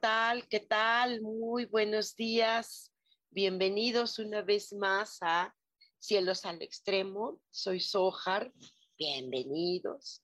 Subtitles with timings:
[0.00, 0.46] Tal?
[0.48, 1.22] ¿Qué tal?
[1.22, 2.92] Muy buenos días.
[3.30, 5.54] Bienvenidos una vez más a
[5.98, 7.40] Cielos al Extremo.
[7.50, 8.52] Soy Sojar.
[8.98, 10.22] Bienvenidos.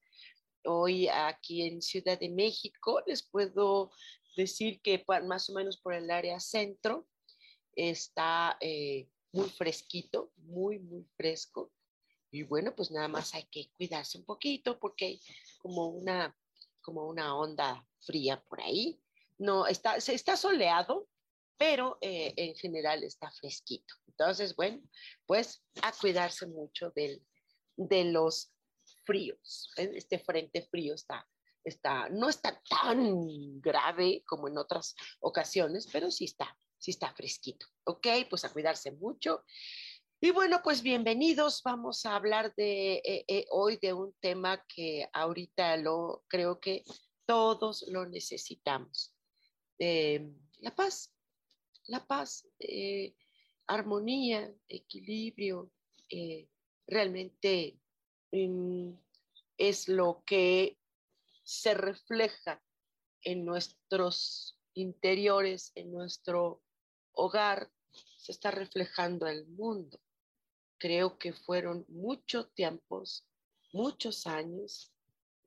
[0.65, 3.91] Hoy aquí en Ciudad de México les puedo
[4.37, 7.09] decir que más o menos por el área centro
[7.75, 11.73] está eh, muy fresquito, muy, muy fresco.
[12.31, 15.21] Y bueno, pues nada más hay que cuidarse un poquito porque hay
[15.59, 16.37] como una,
[16.83, 19.03] como una onda fría por ahí
[19.39, 21.09] no, está, está soleado,
[21.59, 23.95] pero eh, en general está fresquito.
[24.09, 24.83] Entonces, bueno,
[25.27, 27.25] pues a cuidarse mucho del,
[27.77, 28.53] de los
[29.05, 29.71] fríos.
[29.77, 31.27] Este frente frío está,
[31.65, 37.67] está, no está tan grave como en otras ocasiones, pero sí está, sí está fresquito.
[37.85, 39.45] Ok, pues a cuidarse mucho.
[40.21, 41.63] Y bueno, pues bienvenidos.
[41.65, 46.85] Vamos a hablar de eh, eh, hoy de un tema que ahorita lo creo que
[47.27, 49.12] todos lo necesitamos.
[49.79, 51.13] Eh, la paz,
[51.87, 53.15] la paz, eh,
[53.67, 55.71] armonía, equilibrio,
[56.09, 56.49] eh,
[56.87, 57.79] realmente
[58.31, 58.93] mm,
[59.57, 60.79] es lo que
[61.43, 62.63] se refleja
[63.23, 66.63] en nuestros interiores, en nuestro
[67.13, 67.71] hogar,
[68.17, 70.01] se está reflejando el mundo.
[70.79, 73.27] Creo que fueron muchos tiempos,
[73.73, 74.93] muchos años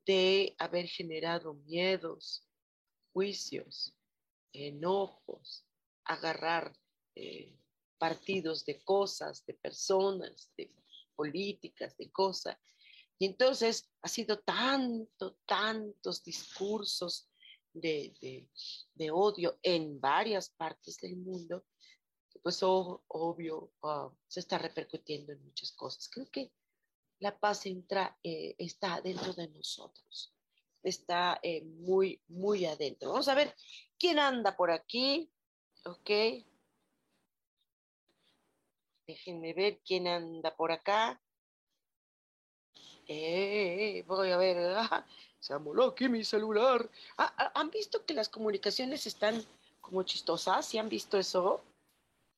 [0.06, 2.46] de haber generado miedos,
[3.12, 3.95] juicios,
[4.56, 5.64] enojos,
[6.04, 6.76] agarrar
[7.14, 7.58] eh,
[7.98, 10.72] partidos de cosas, de personas, de
[11.14, 12.56] políticas, de cosas.
[13.18, 17.28] Y entonces ha sido tanto, tantos discursos
[17.72, 18.48] de,
[19.12, 21.64] odio en varias partes del mundo,
[22.30, 26.08] que pues obvio ah, se está repercutiendo en muchas cosas.
[26.08, 26.52] Creo que
[27.18, 30.35] la paz entra, eh, está dentro de nosotros,
[30.88, 33.10] está eh, muy, muy adentro.
[33.10, 33.54] Vamos a ver
[33.98, 35.30] ¿Quién anda por aquí?
[35.84, 36.10] Ok.
[39.06, 41.20] Déjenme ver quién anda por acá.
[43.08, 44.76] Eh, voy a ver.
[45.40, 46.90] se amoló aquí mi celular.
[47.16, 49.42] Ah, ah, ¿Han visto que las comunicaciones están
[49.80, 50.66] como chistosas?
[50.66, 51.64] ¿Sí han visto eso?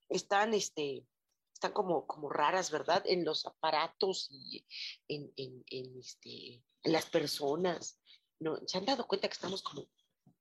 [0.09, 1.05] Están, este,
[1.53, 3.03] están como, como raras, ¿verdad?
[3.07, 4.65] En los aparatos y
[5.09, 7.99] en, en, este, en las personas.
[8.41, 8.57] ¿No?
[8.67, 9.89] ¿Se han dado cuenta que estamos como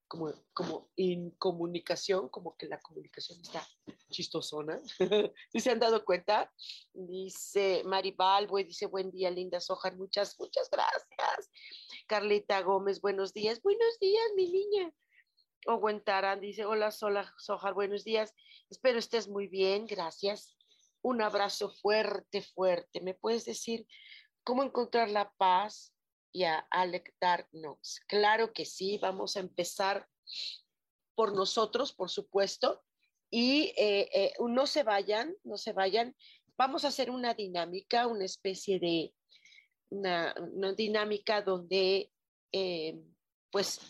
[0.08, 3.66] como, como en comunicación, como que la comunicación está
[4.10, 4.80] chistosona.
[5.52, 6.50] ¿Sí se han dado cuenta?
[6.94, 11.50] Dice Maribal, dice buen día, linda Sojar, muchas, muchas gracias.
[12.06, 14.92] Carlita Gómez, buenos días, buenos días, mi niña.
[15.66, 18.34] Owen Tarán dice, hola Sola, Sojar, buenos días.
[18.70, 20.56] Espero estés muy bien, gracias.
[21.02, 23.02] Un abrazo fuerte, fuerte.
[23.02, 23.86] ¿Me puedes decir
[24.42, 25.92] cómo encontrar la paz
[26.32, 28.00] y a Alec Darknox.
[28.06, 30.06] Claro que sí, vamos a empezar
[31.14, 32.82] por nosotros, por supuesto,
[33.30, 36.14] y eh, eh, no se vayan, no se vayan.
[36.56, 39.14] Vamos a hacer una dinámica, una especie de,
[39.90, 40.34] una,
[40.76, 42.12] dinámica donde,
[42.52, 43.00] eh,
[43.50, 43.80] pues,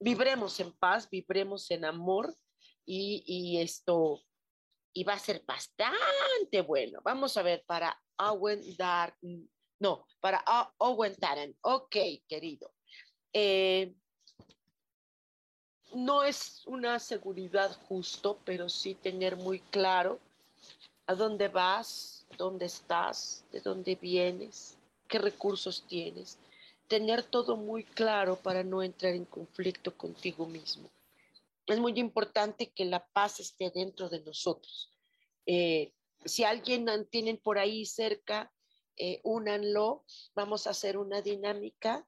[0.00, 2.34] vibremos en paz, vibremos en amor
[2.84, 4.22] y, y esto,
[4.92, 7.00] y va a ser bastante bueno.
[7.02, 9.16] Vamos a ver para Owen Dark
[9.80, 10.44] no, para
[10.78, 11.14] Owen.
[11.62, 11.96] Ok,
[12.28, 12.72] querido.
[13.32, 13.94] Eh,
[15.94, 20.18] no es una seguridad justo, pero sí tener muy claro
[21.06, 24.76] a dónde vas, dónde estás, de dónde vienes,
[25.06, 26.38] qué recursos tienes.
[26.88, 30.90] Tener todo muy claro para no entrar en conflicto contigo mismo.
[31.66, 34.90] Es muy importante que la paz esté dentro de nosotros.
[35.46, 35.92] Eh,
[36.24, 38.50] si alguien tienen por ahí cerca
[38.98, 40.04] eh, únanlo,
[40.34, 42.06] vamos a hacer una dinámica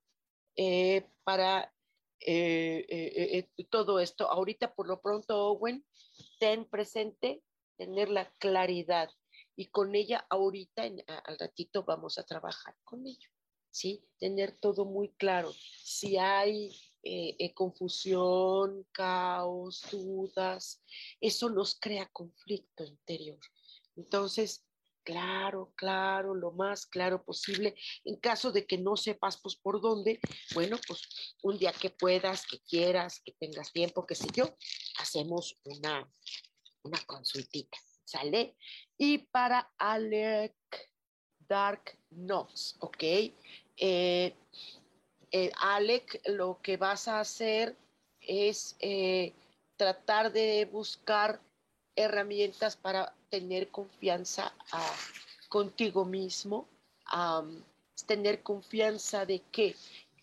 [0.56, 1.72] eh, para
[2.20, 4.30] eh, eh, todo esto.
[4.30, 5.86] Ahorita, por lo pronto, Owen,
[6.38, 7.42] ten presente
[7.76, 9.10] tener la claridad
[9.56, 10.82] y con ella ahorita,
[11.24, 13.30] al ratito, vamos a trabajar con ello,
[13.70, 14.04] ¿sí?
[14.18, 15.52] Tener todo muy claro.
[15.82, 16.70] Si hay
[17.54, 20.82] confusión, caos, dudas,
[21.20, 23.40] eso nos crea conflicto interior.
[23.96, 24.66] Entonces,
[25.10, 27.74] claro, claro, lo más claro posible.
[28.04, 30.20] En caso de que no sepas, pues por dónde,
[30.54, 34.56] bueno, pues un día que puedas, que quieras, que tengas tiempo, qué sé yo,
[34.98, 36.08] hacemos una,
[36.82, 38.56] una consultita, ¿sale?
[38.96, 40.54] Y para Alec
[41.48, 43.02] Dark Knox, ¿ok?
[43.02, 44.34] Eh,
[45.32, 47.76] eh, Alec, lo que vas a hacer
[48.20, 49.32] es eh,
[49.76, 51.40] tratar de buscar
[51.96, 54.96] herramientas para tener confianza ah,
[55.48, 56.66] contigo mismo,
[58.06, 59.76] tener confianza de qué,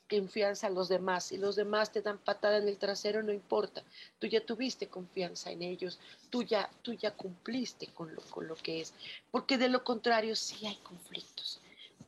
[0.09, 1.25] confianza a los demás.
[1.25, 3.83] Si los demás te dan patada en el trasero, no importa.
[4.19, 5.99] Tú ya tuviste confianza en ellos,
[6.29, 8.93] tú ya, tú ya cumpliste con lo, con lo que es.
[9.31, 11.59] Porque de lo contrario, sí hay conflictos.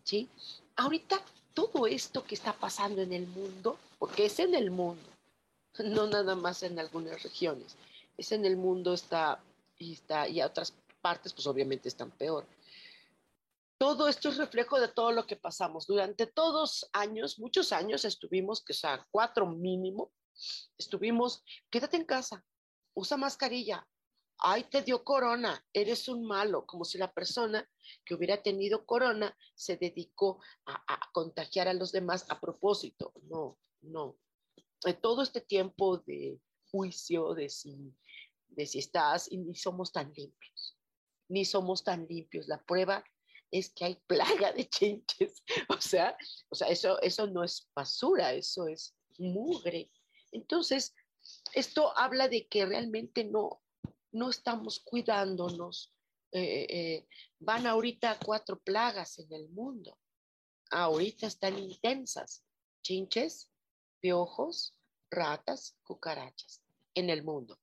[0.04, 0.28] ¿sí?
[0.76, 1.22] Ahorita,
[1.54, 5.10] todo esto que está pasando en el mundo, porque es en el mundo,
[5.80, 7.76] no nada más en algunas regiones,
[8.18, 9.40] es en el mundo, está
[9.80, 12.48] y, está, y a otras partes, pues obviamente están peor.
[13.78, 15.88] Todo esto es reflejo de todo lo que pasamos.
[15.88, 20.12] Durante todos años, muchos años estuvimos, que sea, cuatro mínimo,
[20.78, 22.44] estuvimos, quédate en casa,
[22.94, 23.88] usa mascarilla,
[24.40, 27.70] ay, te dio corona, eres un malo, como si la persona
[28.06, 33.14] que hubiera tenido corona se dedicó a, a contagiar a los demás a propósito.
[33.24, 34.18] No, no.
[35.02, 37.94] todo este tiempo de juicio, de si
[38.50, 40.78] de si estás y ni somos tan limpios,
[41.30, 42.48] ni somos tan limpios.
[42.48, 43.04] La prueba
[43.52, 45.44] es que hay plaga de chinches.
[45.70, 46.18] O sea,
[46.50, 49.92] o sea eso, eso no es basura, eso es mugre.
[50.32, 50.94] Entonces,
[51.54, 53.62] esto habla de que realmente no,
[54.12, 55.94] no estamos cuidándonos.
[56.32, 57.08] Eh, eh,
[57.40, 59.98] van ahorita cuatro plagas en el mundo.
[60.72, 62.44] Ahorita están intensas.
[62.84, 63.50] Chinches,
[64.00, 64.76] piojos,
[65.10, 66.62] ratas, cucarachas
[66.94, 67.60] en el mundo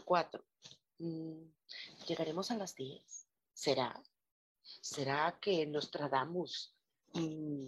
[0.00, 0.44] cuatro.
[1.02, 1.50] Mm,
[2.06, 3.26] ¿Llegaremos a las diez?
[3.52, 4.00] ¿Será?
[4.62, 6.76] ¿Será que Nostradamus
[7.14, 7.66] mm,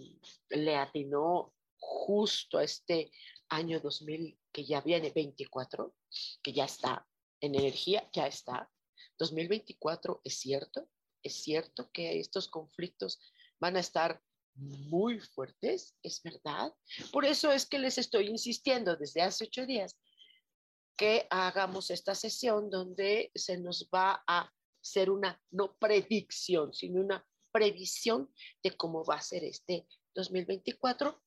[0.51, 3.11] le atinó justo a este
[3.49, 5.93] año 2000 que ya viene 24,
[6.41, 7.05] que ya está
[7.41, 8.71] en energía, ya está?
[9.19, 10.87] 2024 es cierto,
[11.21, 13.19] es cierto que estos conflictos
[13.59, 14.21] van a estar
[14.53, 16.73] muy fuertes, es verdad.
[17.11, 19.97] Por eso es que les estoy insistiendo desde hace ocho días
[20.95, 24.51] que hagamos esta sesión donde se nos va a
[24.81, 28.31] hacer una, no predicción, sino una previsión
[28.61, 31.21] de cómo va a ser este 2024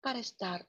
[0.00, 0.66] para estar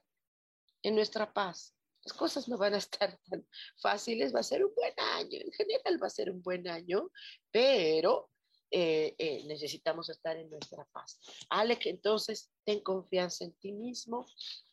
[0.82, 1.74] en nuestra paz.
[2.04, 3.46] Las cosas no van a estar tan
[3.80, 7.10] fáciles, va a ser un buen año, en general va a ser un buen año,
[7.52, 8.31] pero
[8.74, 11.20] eh, eh, necesitamos estar en nuestra paz.
[11.50, 14.24] Alec, entonces, ten confianza en ti mismo.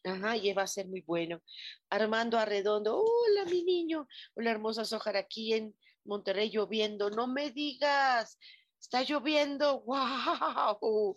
[0.05, 1.41] Ajá, y va a ser muy bueno.
[1.89, 5.75] Armando Arredondo, hola mi niño, hola hermosa Sojar aquí en
[6.05, 7.09] Monterrey lloviendo.
[7.09, 8.39] No me digas,
[8.79, 9.81] está lloviendo,
[10.81, 11.15] wow.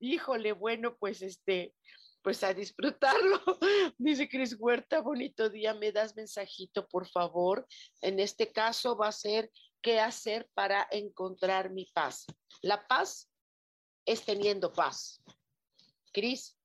[0.00, 1.72] Híjole, bueno, pues este,
[2.24, 3.40] pues a disfrutarlo.
[3.98, 7.64] Dice Cris Huerta, bonito día, me das mensajito, por favor.
[8.00, 9.52] En este caso va a ser
[9.84, 12.24] qué hacer para encontrar mi paz.
[12.62, 13.30] La paz
[14.06, 15.22] es teniendo paz.
[16.10, 16.56] Cris,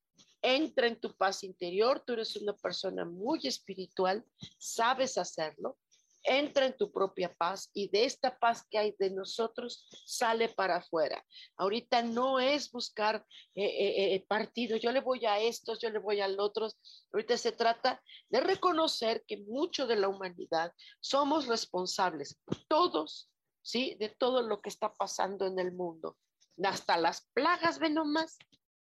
[0.42, 4.26] entra en tu paz interior, tú eres una persona muy espiritual,
[4.58, 5.78] sabes hacerlo,
[6.24, 10.78] entra en tu propia paz y de esta paz que hay de nosotros sale para
[10.78, 11.24] afuera.
[11.58, 16.00] Ahorita no es buscar eh, eh, eh, partido, yo le voy a estos, yo le
[16.00, 16.68] voy al otro.
[17.14, 23.30] Ahorita se trata de reconocer que mucho de la humanidad somos responsables, todos,
[23.62, 23.96] ¿sí?
[24.00, 26.18] De todo lo que está pasando en el mundo.
[26.64, 28.38] Hasta las plagas, ven nomás,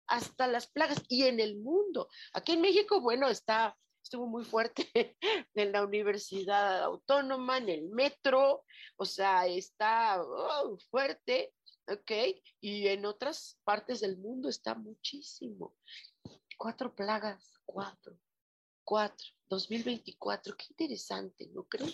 [0.07, 2.09] hasta las plagas y en el mundo.
[2.33, 3.77] Aquí en México, bueno, está
[4.09, 4.89] estuvo muy fuerte
[5.53, 8.65] en la Universidad Autónoma, en el metro,
[8.97, 11.53] o sea, está oh, fuerte,
[11.87, 12.11] ¿ok?
[12.59, 15.75] Y en otras partes del mundo está muchísimo.
[16.57, 18.17] Cuatro plagas, cuatro,
[18.83, 21.93] cuatro, 2024, qué interesante, ¿no creen?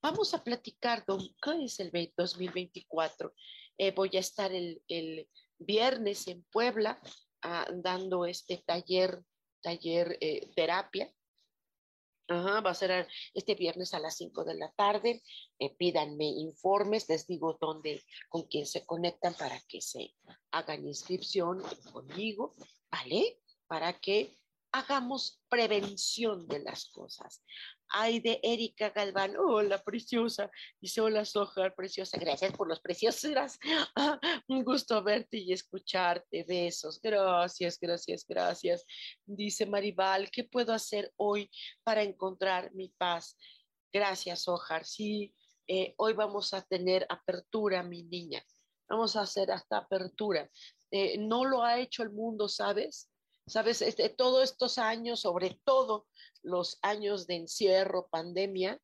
[0.00, 3.34] Vamos a platicar, ¿qué es el 2024?
[3.78, 7.02] Eh, voy a estar el, el viernes en Puebla
[7.42, 9.24] ah, dando este taller,
[9.60, 11.12] taller eh, terapia
[12.30, 15.22] Ajá, va a ser este viernes a las 5 de la tarde.
[15.58, 20.14] Eh, pídanme informes, les digo dónde, con quién se conectan para que se
[20.50, 22.54] hagan inscripción conmigo,
[22.90, 23.40] ¿vale?
[23.66, 24.36] Para que
[24.78, 27.42] hagamos prevención de las cosas.
[27.88, 33.58] Ay, de Erika Galván, hola preciosa, dice hola Sojar, preciosa, gracias por los preciosos,
[34.48, 38.84] un gusto verte y escucharte, besos, gracias, gracias, gracias.
[39.26, 41.50] Dice Maribal, ¿qué puedo hacer hoy
[41.82, 43.36] para encontrar mi paz?
[43.92, 45.34] Gracias, Sojar, sí,
[45.66, 48.44] eh, hoy vamos a tener apertura, mi niña,
[48.88, 50.48] vamos a hacer hasta apertura.
[50.90, 53.10] Eh, no lo ha hecho el mundo, ¿sabes?
[53.48, 56.06] Sabes, este, todos estos años, sobre todo
[56.42, 58.80] los años de encierro, pandemia,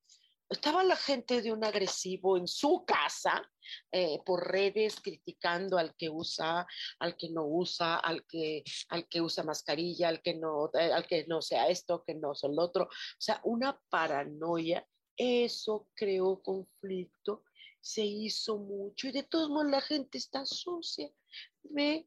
[0.48, 3.50] estaba la gente de un agresivo en su casa
[3.92, 6.66] eh, por redes criticando al que usa,
[6.98, 11.06] al que no usa, al que, al que usa mascarilla, al que no, eh, al
[11.06, 12.84] que no sea esto, que no sea el otro.
[12.84, 14.86] O sea, una paranoia.
[15.16, 17.44] Eso creó conflicto,
[17.80, 21.08] se hizo mucho y de todos modos la gente está sucia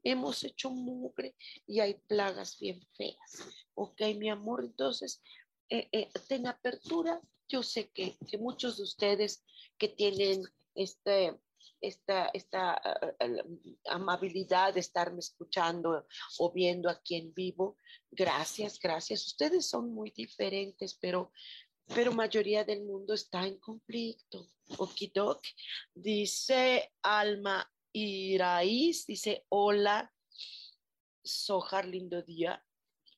[0.02, 1.36] hemos hecho mugre
[1.66, 3.46] y hay plagas bien feas.
[3.74, 5.22] Ok, mi amor, entonces,
[5.68, 7.20] eh, eh, ten apertura.
[7.48, 9.44] Yo sé que, que, muchos de ustedes
[9.78, 10.42] que tienen
[10.74, 11.38] este,
[11.80, 16.06] esta, esta uh, amabilidad de estarme escuchando
[16.38, 17.78] o viendo aquí en vivo,
[18.10, 19.26] gracias, gracias.
[19.26, 21.32] Ustedes son muy diferentes, pero
[21.94, 24.46] pero mayoría del mundo está en conflicto.
[24.76, 25.42] Okidok,
[25.94, 30.12] dice Alma Iraíz dice, hola,
[31.24, 32.64] Sojar, lindo día.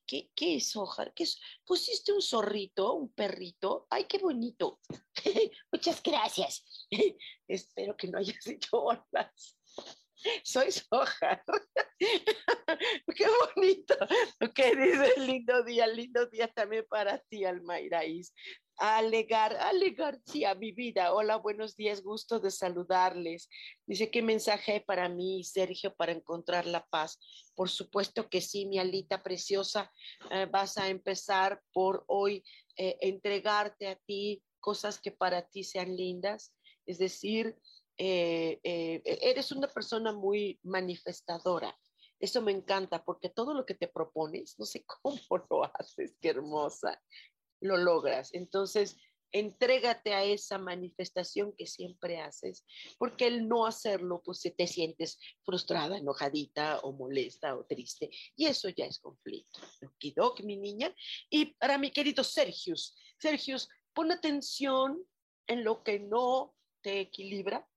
[0.07, 1.15] ¿Qué, qué es Sojar?
[1.15, 1.41] ¿Qué es?
[1.65, 3.87] ¿Pusiste un zorrito, un perrito?
[3.91, 4.81] ¡Ay, qué bonito!
[5.73, 6.65] Muchas gracias.
[7.49, 9.60] Espero que no hayas dicho horas.
[10.45, 11.43] Soy Sojar.
[11.99, 13.95] qué bonito.
[14.41, 18.33] Ok, dice lindo día, lindo día también para ti, Alma Iraíz.
[18.77, 21.12] Alegar, alegar, sí, mi vida.
[21.12, 23.50] Hola, buenos días, gusto de saludarles.
[23.87, 27.19] Dice, ¿qué mensaje para mí, Sergio, para encontrar la paz?
[27.55, 29.93] Por supuesto que sí, mi alita preciosa.
[30.31, 32.43] Eh, vas a empezar por hoy
[32.77, 36.55] eh, entregarte a ti cosas que para ti sean lindas.
[36.87, 37.57] Es decir,
[38.02, 41.76] eh, eres una persona muy manifestadora.
[42.19, 46.28] Eso me encanta porque todo lo que te propones, no sé cómo lo haces, qué
[46.28, 47.00] hermosa
[47.61, 48.33] lo logras.
[48.35, 48.97] Entonces,
[49.33, 52.64] entrégate a esa manifestación que siempre haces,
[52.99, 58.69] porque el no hacerlo, pues te sientes frustrada, enojadita o molesta o triste, y eso
[58.71, 59.61] ya es conflicto.
[59.87, 60.95] Okidok, mi niña.
[61.28, 65.02] Y para mi querido Sergius, Sergius, pon atención
[65.47, 67.69] en lo que no te equilibra,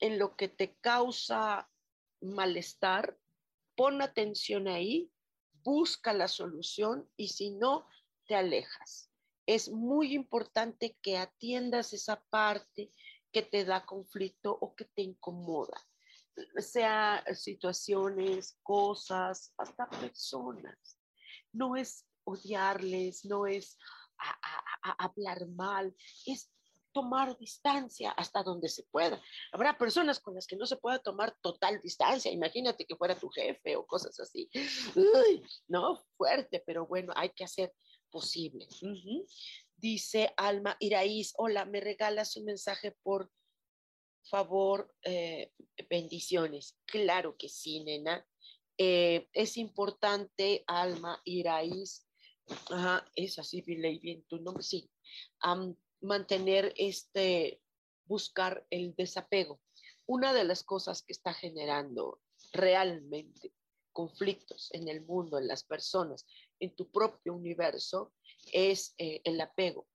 [0.00, 1.70] en lo que te causa
[2.20, 3.18] malestar,
[3.76, 5.12] pon atención ahí,
[5.62, 7.86] busca la solución y si no,
[8.26, 9.10] te alejas.
[9.46, 12.92] Es muy importante que atiendas esa parte
[13.32, 15.76] que te da conflicto o que te incomoda,
[16.58, 20.98] sea situaciones, cosas, hasta personas.
[21.52, 23.78] No es odiarles, no es
[24.98, 26.50] hablar mal, es
[26.96, 29.22] tomar distancia hasta donde se pueda.
[29.52, 32.32] Habrá personas con las que no se pueda tomar total distancia.
[32.32, 34.48] Imagínate que fuera tu jefe o cosas así.
[35.68, 37.74] no, fuerte, pero bueno, hay que hacer
[38.10, 38.66] posible.
[39.76, 43.30] Dice Alma Iraíz, hola, ¿me regalas un mensaje por
[44.30, 44.90] favor?
[45.02, 45.52] Eh,
[45.90, 46.78] bendiciones.
[46.86, 48.26] Claro que sí, nena.
[48.78, 52.08] Eh, es importante, Alma Iraíz,
[52.70, 54.90] ajá, es así, bien tu nombre, sí,
[56.00, 57.60] mantener este,
[58.04, 59.60] buscar el desapego.
[60.06, 62.20] Una de las cosas que está generando
[62.52, 63.52] realmente
[63.92, 66.26] conflictos en el mundo, en las personas,
[66.60, 68.12] en tu propio universo,
[68.52, 69.88] es eh, el apego.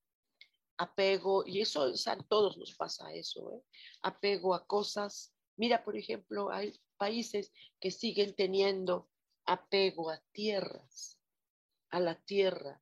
[0.77, 3.61] Apego, y eso a todos nos pasa eso, ¿eh?
[4.01, 5.35] apego a cosas.
[5.55, 9.07] Mira, por ejemplo, hay países que siguen teniendo
[9.45, 11.19] apego a tierras,
[11.91, 12.81] a la tierra,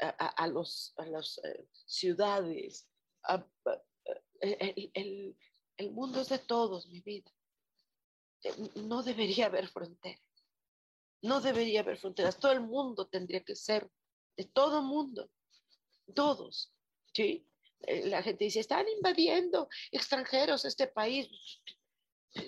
[0.00, 2.88] a, los, a las eh, ciudades.
[4.40, 5.36] el,
[5.76, 7.30] el mundo es de todos, mi vida.
[8.74, 10.20] No debería haber fronteras.
[11.22, 12.38] No debería haber fronteras.
[12.38, 13.90] Todo el mundo tendría que ser,
[14.36, 15.30] de todo el mundo,
[16.14, 16.72] todos.
[17.12, 17.46] ¿sí?
[17.80, 21.28] Eh, la gente dice, están invadiendo extranjeros este país.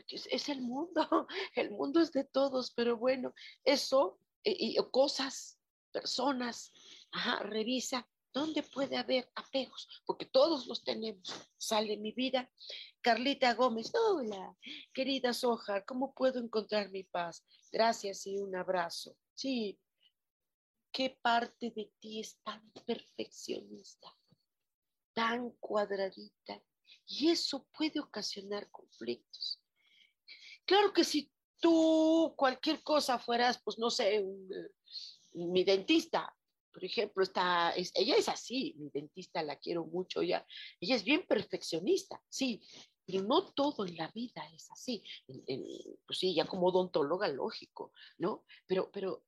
[0.08, 5.58] Es, el mundo, el mundo es de todos, pero bueno, eso y, cosas,
[5.92, 6.72] personas,
[7.40, 9.88] revisa ¿Dónde puede haber apegos?
[10.06, 11.28] Porque todos los tenemos.
[11.58, 12.48] Sale mi vida.
[13.00, 14.56] Carlita Gómez, hola,
[14.92, 17.44] querida Soja, ¿cómo puedo encontrar mi paz?
[17.72, 19.16] Gracias y un abrazo.
[19.34, 19.80] Sí,
[20.92, 24.16] ¿qué parte de ti es tan perfeccionista,
[25.12, 26.62] tan cuadradita?
[27.06, 29.60] Y eso puede ocasionar conflictos.
[30.66, 34.48] Claro que si tú cualquier cosa fueras, pues no sé, un
[35.32, 36.36] mi dentista,
[36.72, 40.46] por ejemplo, está, ella es así, mi dentista la quiero mucho, ella,
[40.80, 42.62] ella es bien perfeccionista, sí,
[43.10, 45.02] pero no todo en la vida es así.
[46.06, 48.44] pues sí, ya como odontóloga, lógico, ¿no?
[48.66, 49.24] Pero, pero,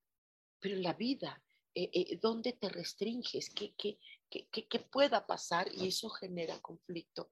[0.60, 1.42] pero en la vida,
[1.74, 3.50] eh, eh, ¿dónde te restringes?
[3.50, 3.98] ¿Qué, qué,
[4.30, 5.68] qué, qué, pueda pasar?
[5.74, 7.30] Y eso genera conflicto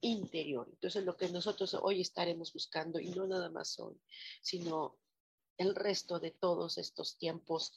[0.00, 0.68] interior.
[0.70, 4.00] Entonces, lo que nosotros hoy estaremos buscando, y no nada más hoy,
[4.40, 4.98] sino
[5.56, 7.72] el resto de todos estos tiempos,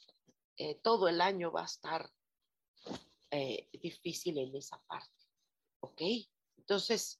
[0.56, 2.10] eh, todo el año va a estar
[3.72, 5.24] difícil en esa parte.
[5.80, 6.02] ¿Ok?
[6.58, 7.18] Entonces,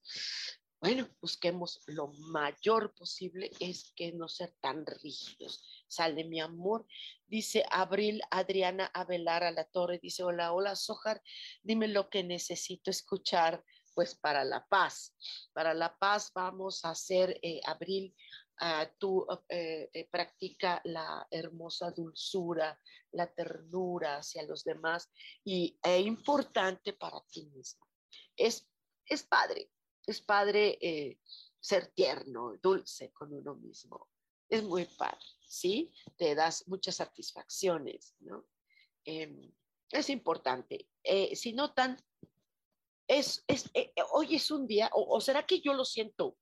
[0.83, 5.63] bueno, busquemos lo mayor posible, es que no ser tan rígidos.
[5.87, 6.85] Sale mi amor,
[7.25, 11.23] dice Abril Adriana Avelar a la torre, dice, hola, hola, Sojar,
[11.61, 13.63] dime lo que necesito escuchar,
[13.93, 15.15] pues para la paz.
[15.53, 18.13] Para la paz vamos a hacer, eh, Abril,
[18.63, 22.79] uh, tú eh, eh, practica la hermosa dulzura,
[23.11, 25.11] la ternura hacia los demás
[25.43, 27.87] y es importante para ti mismo.
[28.35, 28.67] Es,
[29.05, 29.69] es padre
[30.05, 31.19] es padre eh,
[31.59, 34.09] ser tierno, dulce con uno mismo.
[34.49, 35.91] Es muy padre, ¿sí?
[36.17, 38.45] Te das muchas satisfacciones, ¿no?
[39.05, 39.51] Em,
[39.89, 40.89] es importante.
[41.33, 41.97] Si notan,
[43.07, 43.71] es, es
[44.11, 46.37] hoy es un día, o, será que yo lo siento,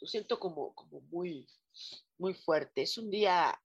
[0.00, 1.46] lo siento como, como muy,
[2.18, 2.82] muy fuerte.
[2.82, 3.60] Es un día,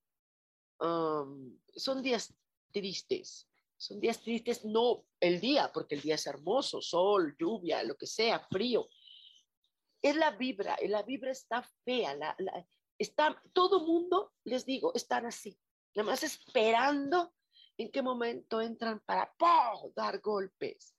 [0.80, 2.34] um, son días
[2.72, 7.96] tristes, son días tristes, no el día, porque el día es hermoso, sol, lluvia, lo
[7.96, 8.88] que sea, frío,
[10.02, 12.36] es la vibra, la vibra está fea, la,
[12.98, 15.58] está, todo mundo, les digo, están así,
[15.96, 17.34] nada más esperando
[17.78, 19.34] en qué momento entran para
[19.96, 20.96] dar golpes.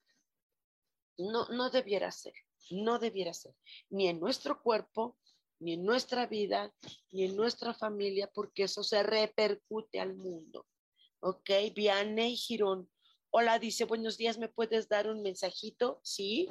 [1.19, 2.35] No, no debiera ser,
[2.71, 3.55] no debiera ser,
[3.89, 5.17] ni en nuestro cuerpo,
[5.59, 6.75] ni en nuestra vida,
[7.11, 10.67] ni en nuestra familia, porque eso se repercute al mundo.
[11.21, 11.51] ¿Ok?
[11.75, 12.91] Vianney Girón.
[13.31, 16.01] Hola, dice, buenos días, ¿me puedes dar un mensajito?
[16.03, 16.49] Sí.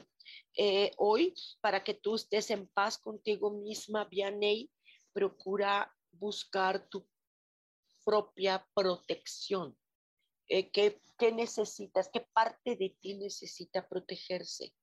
[0.58, 4.70] Eh, hoy para que tú estés en paz contigo misma, Vianey,
[5.14, 7.08] procura buscar tu
[8.04, 9.78] propia protección.
[10.48, 12.10] Eh, ¿qué, necesitas?
[12.12, 14.74] ¿Qué parte de ti necesita protegerse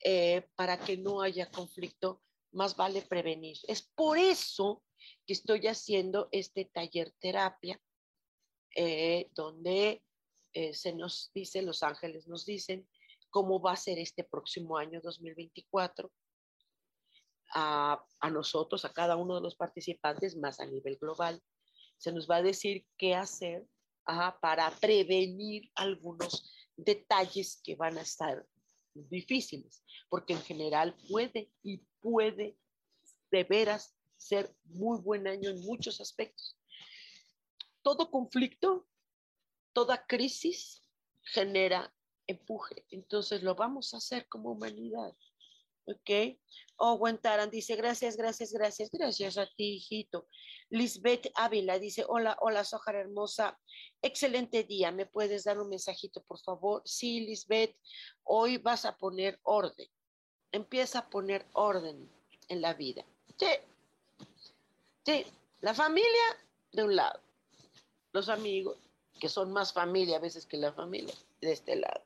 [0.00, 2.22] eh, para que no haya conflicto?
[2.52, 3.56] Más vale prevenir.
[3.66, 4.82] Es por eso
[5.26, 7.80] que estoy haciendo este taller terapia,
[9.34, 10.02] donde
[10.72, 12.88] se nos dice, los ángeles nos dicen,
[13.30, 16.10] cómo va a ser este próximo año 2024
[17.54, 21.42] a, a, nosotros, a cada uno de los participantes, más a nivel global.
[21.98, 23.66] Se nos va a decir qué hacer
[24.40, 28.46] para prevenir algunos detalles que van a estar
[28.94, 32.58] difíciles, porque en general puede y puede
[33.30, 36.58] de veras ser muy buen año en muchos aspectos.
[37.82, 38.88] Todo conflicto,
[39.72, 40.82] toda crisis
[41.22, 41.94] genera
[42.26, 42.84] empuje.
[42.90, 45.16] Entonces lo vamos a hacer como humanidad.
[45.86, 46.38] ¿Ok?
[46.76, 50.28] Owen Taran dice, gracias, gracias, gracias, gracias a ti, hijito.
[50.68, 53.58] Lisbeth Ávila dice, hola, hola, Sojar hermosa,
[54.02, 56.82] excelente día, ¿me puedes dar un mensajito, por favor?
[56.84, 57.74] Sí, Lisbeth,
[58.22, 59.88] hoy vas a poner orden.
[60.52, 62.08] Empieza a poner orden
[62.48, 63.04] en la vida.
[63.36, 63.46] Sí,
[65.04, 65.26] sí,
[65.60, 66.36] la familia
[66.72, 67.20] de un lado,
[68.12, 68.76] los amigos,
[69.20, 72.02] que son más familia a veces que la familia, de este lado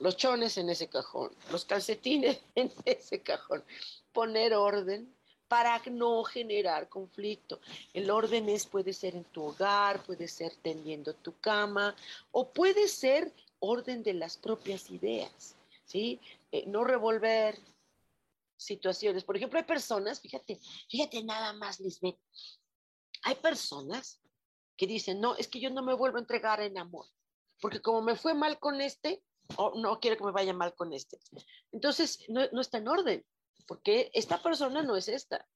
[0.00, 3.64] los chones en ese cajón, los calcetines en ese cajón.
[4.12, 5.12] Poner orden
[5.48, 7.58] para no generar conflicto.
[7.94, 11.96] El orden es, puede ser en tu hogar, puede ser tendiendo tu cama
[12.32, 15.54] o puede ser orden de las propias ideas,
[15.86, 16.20] ¿sí?
[16.50, 17.58] Eh, no revolver
[18.56, 19.24] situaciones.
[19.24, 20.58] Por ejemplo, hay personas, fíjate,
[20.88, 22.18] fíjate nada más, Lisbeth,
[23.22, 24.20] hay personas
[24.76, 27.06] que dicen, no, es que yo no me vuelvo a entregar en amor,
[27.60, 29.22] porque como me fue mal con este,
[29.56, 31.18] oh, no quiero que me vaya mal con este.
[31.72, 33.24] Entonces, no, está en orden,
[33.66, 35.46] porque esta persona no es esta.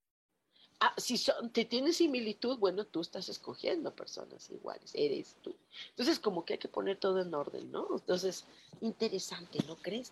[0.79, 1.21] Ah, si
[1.53, 5.55] te tienes similitud, bueno, tú estás escogiendo personas iguales, eres tú.
[5.89, 7.87] Entonces, como que hay que poner todo en orden, ¿no?
[7.91, 8.43] Entonces,
[8.81, 10.11] interesante, ¿no crees?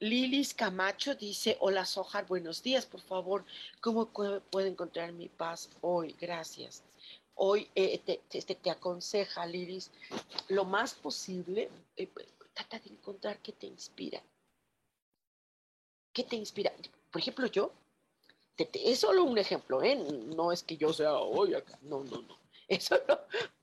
[0.00, 3.44] Lilis Camacho dice, hola Sojar, buenos días, por favor,
[3.82, 6.16] ¿cómo puedo encontrar mi paz hoy?
[6.18, 6.82] Gracias.
[7.34, 9.90] Hoy eh, te, te, aconseja, Lilis,
[10.48, 12.08] lo más posible, eh,
[12.54, 14.22] trata de encontrar qué te inspira.
[16.14, 16.72] ¿Qué te inspira?
[17.10, 17.70] Por ejemplo, yo,
[18.56, 19.96] es solo un ejemplo, ¿eh?
[20.34, 22.39] No es que yo sea hoy acá, no, no, no.
[22.70, 23.18] Eso no,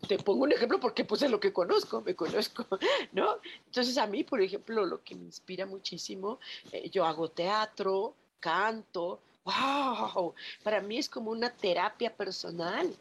[0.06, 2.68] te pongo un ejemplo porque pues es lo que conozco, me conozco,
[3.14, 3.38] ¿no?
[3.66, 6.40] Entonces a mí, por ejemplo, lo que me inspira muchísimo,
[6.74, 12.94] eh, yo hago teatro, canto, wow, para mí es como una terapia personal,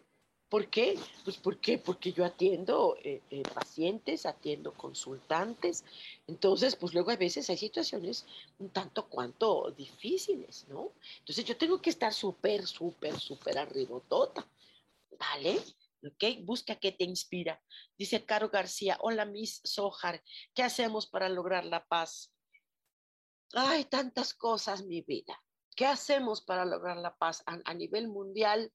[0.48, 0.96] ¿Por qué?
[1.24, 1.76] Pues ¿por qué?
[1.76, 5.82] porque yo atiendo eh, eh, pacientes, atiendo consultantes,
[6.28, 8.24] entonces pues luego a veces hay situaciones
[8.60, 10.92] un tanto cuanto difíciles, ¿no?
[11.18, 14.46] Entonces yo tengo que estar súper, súper, súper arribotota,
[15.18, 15.58] ¿vale?
[16.42, 17.62] Busca qué te inspira.
[17.98, 20.22] Dice Caro García, hola Miss Sojar,
[20.54, 22.32] ¿qué hacemos para lograr la paz?
[23.52, 25.42] Hay tantas cosas, mi vida.
[25.74, 28.72] ¿Qué hacemos para lograr la paz a nivel mundial?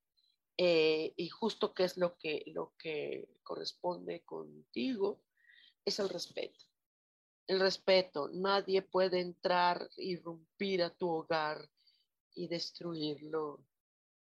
[0.57, 5.23] Eh, y justo qué es lo que, lo que corresponde contigo,
[5.83, 6.65] es el respeto.
[7.47, 11.67] El respeto, nadie puede entrar, irrumpir a tu hogar
[12.35, 13.65] y destruirlo.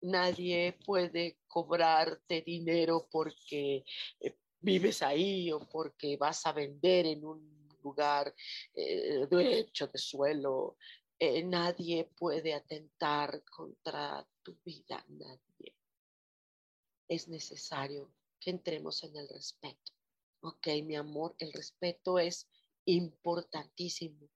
[0.03, 3.85] Nadie puede cobrarte dinero porque
[4.21, 8.35] eh, vives ahí o porque vas a vender en un lugar
[8.75, 10.77] eh, derecho de suelo.
[11.45, 15.75] nadie puede atentar contra tu vida, nadie
[17.11, 19.93] es necesario que entremos en el respeto.
[20.43, 22.49] Ok, mi amor, el respeto es
[22.87, 24.31] importantísimo.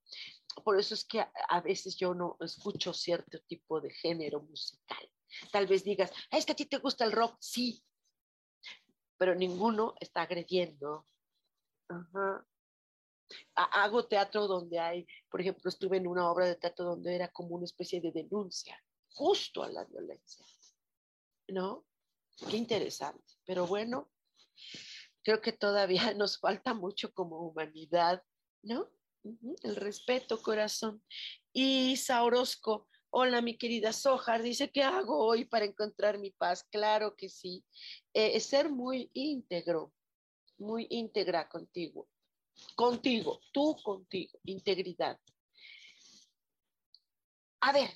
[0.63, 5.09] Por eso es que a, veces yo no escucho cierto tipo de género musical.
[5.53, 7.83] Tal vez digas, es que a ti te gusta el rock, sí,
[9.17, 11.07] pero ninguno está agrediendo.
[13.55, 17.55] Hago teatro donde hay, por ejemplo, estuve en una obra de teatro donde era como
[17.55, 18.79] una especie de denuncia
[19.11, 20.45] justo a la violencia,
[21.49, 21.87] ¿no?
[22.51, 23.35] Qué interesante.
[23.47, 24.11] Pero bueno,
[25.23, 28.23] creo que todavía nos falta mucho como humanidad,
[28.63, 28.91] ¿no?
[29.63, 31.03] El respeto, corazón.
[31.53, 36.65] Y Saurosco, hola mi querida Sojar, dice, ¿qué hago hoy para encontrar mi paz?
[36.65, 37.65] Claro que sí.
[38.13, 39.93] Eh, ser muy íntegro,
[40.59, 42.09] muy íntegra contigo.
[42.75, 45.21] Contigo, tú contigo, integridad.
[47.61, 47.89] A ver,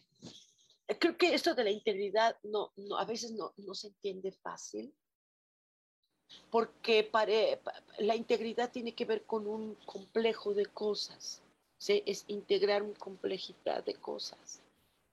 [1.01, 4.95] creo que esto de la integridad no, a veces no, se entiende fácil,
[6.49, 7.11] porque
[7.99, 11.43] la integridad tiene que ver con un complejo de cosas,
[11.89, 14.63] es integrar una complejidad de cosas.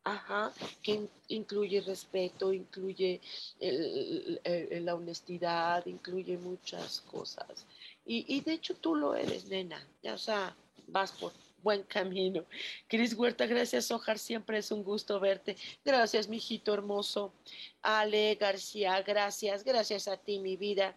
[0.06, 3.20] Ajá, que incluye respeto, incluye
[3.60, 7.66] la honestidad, incluye muchas cosas.
[8.06, 9.84] Y, y, de hecho tú lo eres, nena.
[10.04, 10.56] Ya, o sea,
[10.88, 11.34] vas por,
[11.66, 12.46] buen camino.
[12.88, 15.58] Cris Huerta, gracias, Ojar, siempre es un gusto verte.
[15.84, 17.34] Gracias, mijito hermoso.
[17.82, 20.96] Ale García, gracias, gracias a ti, mi vida.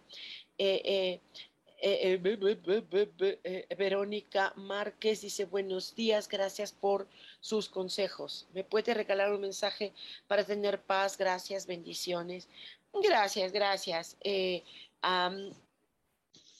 [3.77, 7.07] Verónica Márquez dice buenos días, gracias por
[7.39, 8.47] sus consejos.
[8.53, 9.93] ¿Me puede regalar un mensaje
[10.27, 11.17] para tener paz?
[11.17, 12.49] Gracias, bendiciones.
[12.93, 14.17] Gracias, gracias.
[14.21, 14.63] Eh,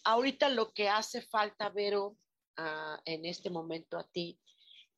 [0.03, 2.15] ahorita lo que hace falta, Vero,
[3.05, 4.37] en este momento a ti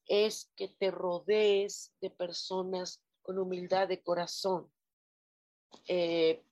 [0.07, 4.71] es que te rodees de personas con humildad de corazón.
[5.88, 6.43] Eh,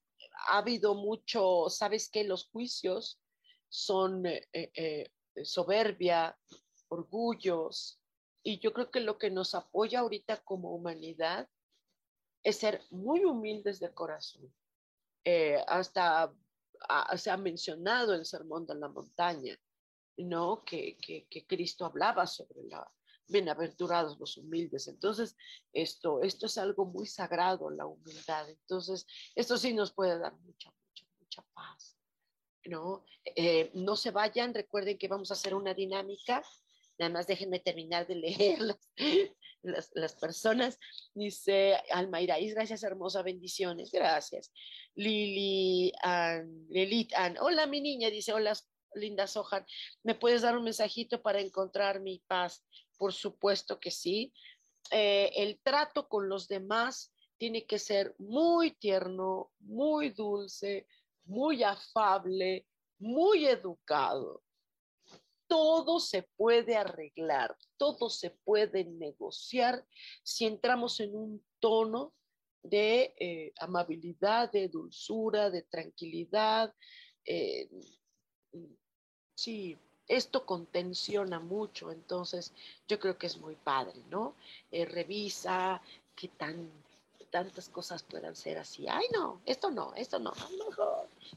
[0.48, 3.20] ha habido mucho, sabes que los juicios
[3.70, 5.12] son eh, eh,
[5.44, 6.38] soberbia,
[6.90, 8.00] orgullos,
[8.44, 11.48] y yo creo que lo que nos apoya ahorita como humanidad
[12.44, 14.54] es ser muy humildes de corazón.
[15.68, 16.34] hasta
[16.88, 19.60] ah, se ha mencionado el sermón de la montaña,
[20.18, 20.64] ¿no?
[20.64, 22.90] Que, que, Cristo hablaba sobre la
[23.30, 24.88] bienaventurados los humildes.
[24.88, 25.38] Entonces,
[25.72, 28.50] esto, esto es algo muy sagrado, la humildad.
[28.50, 29.06] Entonces,
[29.36, 31.99] esto sí nos puede dar mucha, mucha, mucha paz.
[32.70, 33.04] ¿No?
[33.26, 36.44] Eh, no se vayan, recuerden que vamos a hacer una dinámica.
[36.98, 38.60] Nada más déjenme terminar de leer
[39.62, 40.80] las, las, personas.
[41.14, 43.92] Dice Almairaís, gracias, hermosa, bendiciones.
[43.92, 44.52] Gracias.
[44.96, 47.38] Lili, Ann, Lilit, Ann.
[47.40, 48.54] Hola, mi niña, dice, hola,
[48.96, 49.66] Linda Sojar,
[50.04, 52.66] ¿me puedes dar un mensajito para encontrar mi paz?
[52.98, 54.34] Por supuesto que sí.
[54.92, 60.88] Eh, el trato con los demás tiene que ser muy tierno, muy dulce,
[61.30, 62.66] muy afable,
[63.00, 64.42] muy educado.
[65.48, 69.86] Todo se puede arreglar, todo se puede negociar
[70.22, 72.14] si entramos en un tono
[72.62, 76.74] de eh, amabilidad, de dulzura, de tranquilidad,
[77.26, 77.70] eh,
[79.40, 82.52] Sí, esto contenciona mucho, entonces
[82.90, 84.36] yo creo que es muy padre, ¿no?
[84.70, 85.82] Eh, revisa
[86.14, 86.70] qué tan
[87.32, 88.86] tantas cosas puedan ser así.
[88.90, 90.34] Ay, no, esto no, esto no.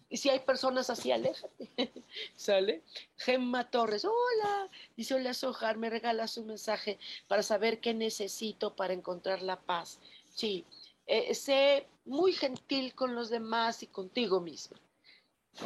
[0.08, 1.70] Y si hay personas así, aléjate.
[2.36, 2.82] ¿Sale?
[3.16, 4.68] Gemma Torres, hola.
[4.96, 9.98] Dice, hola, Sojar, me regalas un mensaje para saber qué necesito para encontrar la paz.
[10.34, 10.64] Sí,
[11.06, 14.76] eh, sé muy gentil con los demás y contigo mismo.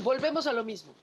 [0.02, 0.94] Volvemos a lo mismo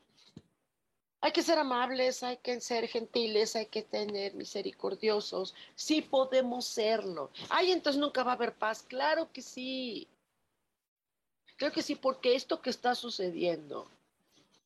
[1.23, 5.55] hay que ser amables, hay que ser gentiles, hay que tener misericordiosos.
[5.73, 7.31] Sí podemos serlo.
[7.47, 8.83] Ay, entonces nunca va a haber paz.
[8.83, 10.05] Claro que sí.
[11.63, 13.89] Creo que sí, porque esto que está sucediendo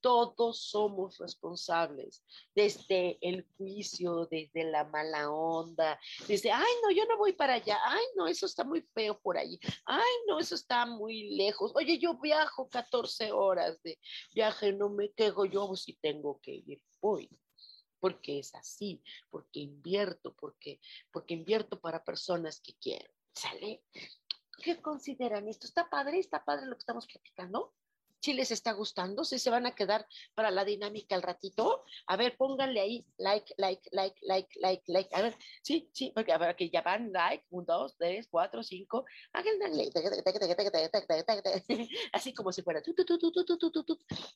[0.02, 2.24] todos somos responsables,
[2.56, 7.78] desde el juicio, desde la mala onda, desde, ay, no, yo no voy para allá,
[7.86, 12.00] ay, no, eso está muy feo por ahí, ay, no, eso está muy lejos, oye,
[12.00, 14.00] yo viajo 14 horas de
[14.34, 17.30] viaje, no me quejo yo si tengo que ir, voy
[18.00, 20.80] porque es así, porque invierto, porque,
[21.12, 23.14] porque invierto para personas que quiero.
[23.34, 23.84] ¿Sale?
[24.58, 25.68] ¿Qué consideran esto?
[25.68, 26.20] ¿Está padre?
[26.20, 27.74] ¿Está padre lo que estamos platicando?
[28.20, 31.84] si les está gustando, si se van a quedar para la dinámica al ratito.
[32.08, 35.16] A ver, pónganle ahí like, like, like, like, like, like.
[35.16, 39.06] A ver, sí, sí, porque a que ya van like, un, dos, tres, cuatro, cinco.
[39.34, 39.90] Háganle
[42.14, 42.82] así como si fuera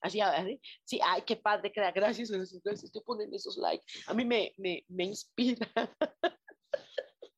[0.01, 2.31] así, sí, ay, qué padre, gracias,
[2.63, 3.85] gracias que ponen esos likes.
[4.07, 5.67] A mí me, me, me inspira.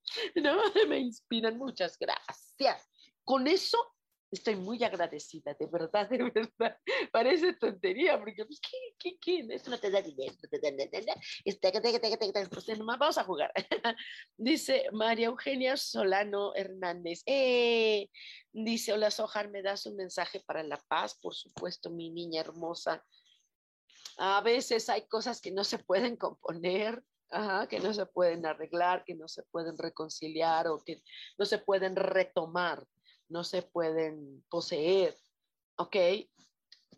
[0.36, 2.90] no, me inspiran, muchas gracias.
[3.24, 3.78] Con eso
[4.34, 6.78] estoy muy agradecida, de verdad, de verdad.
[7.12, 9.48] Parece tontería, porque, pues, ¿qué, qué, qué?
[9.54, 10.36] Esto no te da dinero,
[12.98, 13.52] vamos a jugar.
[14.38, 17.22] Dice María Eugenia Solano Hernández.
[17.26, 18.10] Eh,
[18.52, 21.18] dice, hola, Sojar, ¿me das un mensaje para la paz?
[21.22, 23.06] Por supuesto, mi niña hermosa.
[24.18, 29.04] A veces hay cosas que no se pueden componer, Ajá, que no se pueden arreglar,
[29.06, 31.02] que no se pueden reconciliar o que
[31.38, 32.86] no se pueden retomar
[33.34, 35.18] no se pueden poseer,
[35.78, 35.96] ¿ok?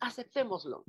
[0.01, 0.83] Aceptémoslo,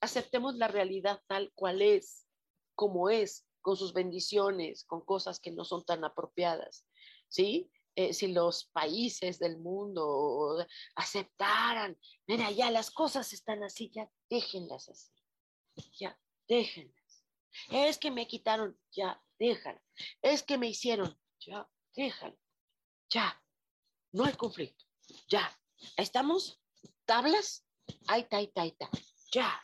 [0.00, 2.26] aceptemos la realidad tal cual es,
[2.74, 6.86] como es, con sus bendiciones, con cosas que no son tan apropiadas,
[7.28, 7.70] ¿sí?
[7.96, 14.88] Eh, si los países del mundo aceptaran, mira, ya las cosas están así, ya déjenlas
[14.88, 15.10] así,
[15.98, 17.05] ya déjenlas.
[17.70, 19.80] Es que me quitaron, ya déjalo.
[20.22, 22.38] Es que me hicieron, ya déjalo.
[23.10, 23.42] Ya,
[24.12, 24.84] no hay conflicto.
[25.28, 25.56] Ya,
[25.96, 26.60] estamos,
[27.04, 27.64] tablas,
[28.08, 28.90] ahí está, ahí está.
[29.32, 29.60] Ya,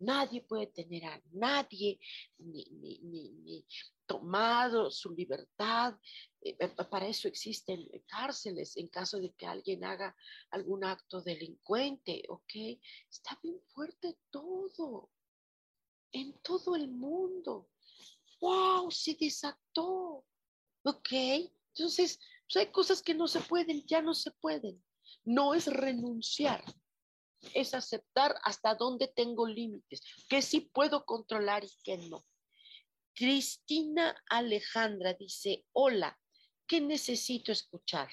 [0.00, 2.00] nadie puede tener a nadie
[2.38, 3.66] ni, ni, ni,
[4.06, 5.94] tomado su libertad.
[6.40, 10.16] Eh, eh, para eso existen cárceles en caso de que alguien haga
[10.50, 12.80] algún acto delincuente, ¿ok?
[13.08, 15.10] Está bien fuerte todo,
[16.12, 17.68] en todo el mundo.
[18.40, 18.90] ¡Wow!
[18.90, 20.24] Se desató,
[20.84, 21.12] ¿ok?
[21.74, 22.18] Entonces,
[22.50, 24.82] pues, hay cosas que no se pueden, ya no se pueden.
[25.24, 26.64] No es renunciar,
[27.54, 32.24] es aceptar hasta dónde tengo límites, que sí puedo controlar y que no.
[33.14, 36.18] Cristina Alejandra dice, hola,
[36.66, 38.08] ¿qué necesito escuchar?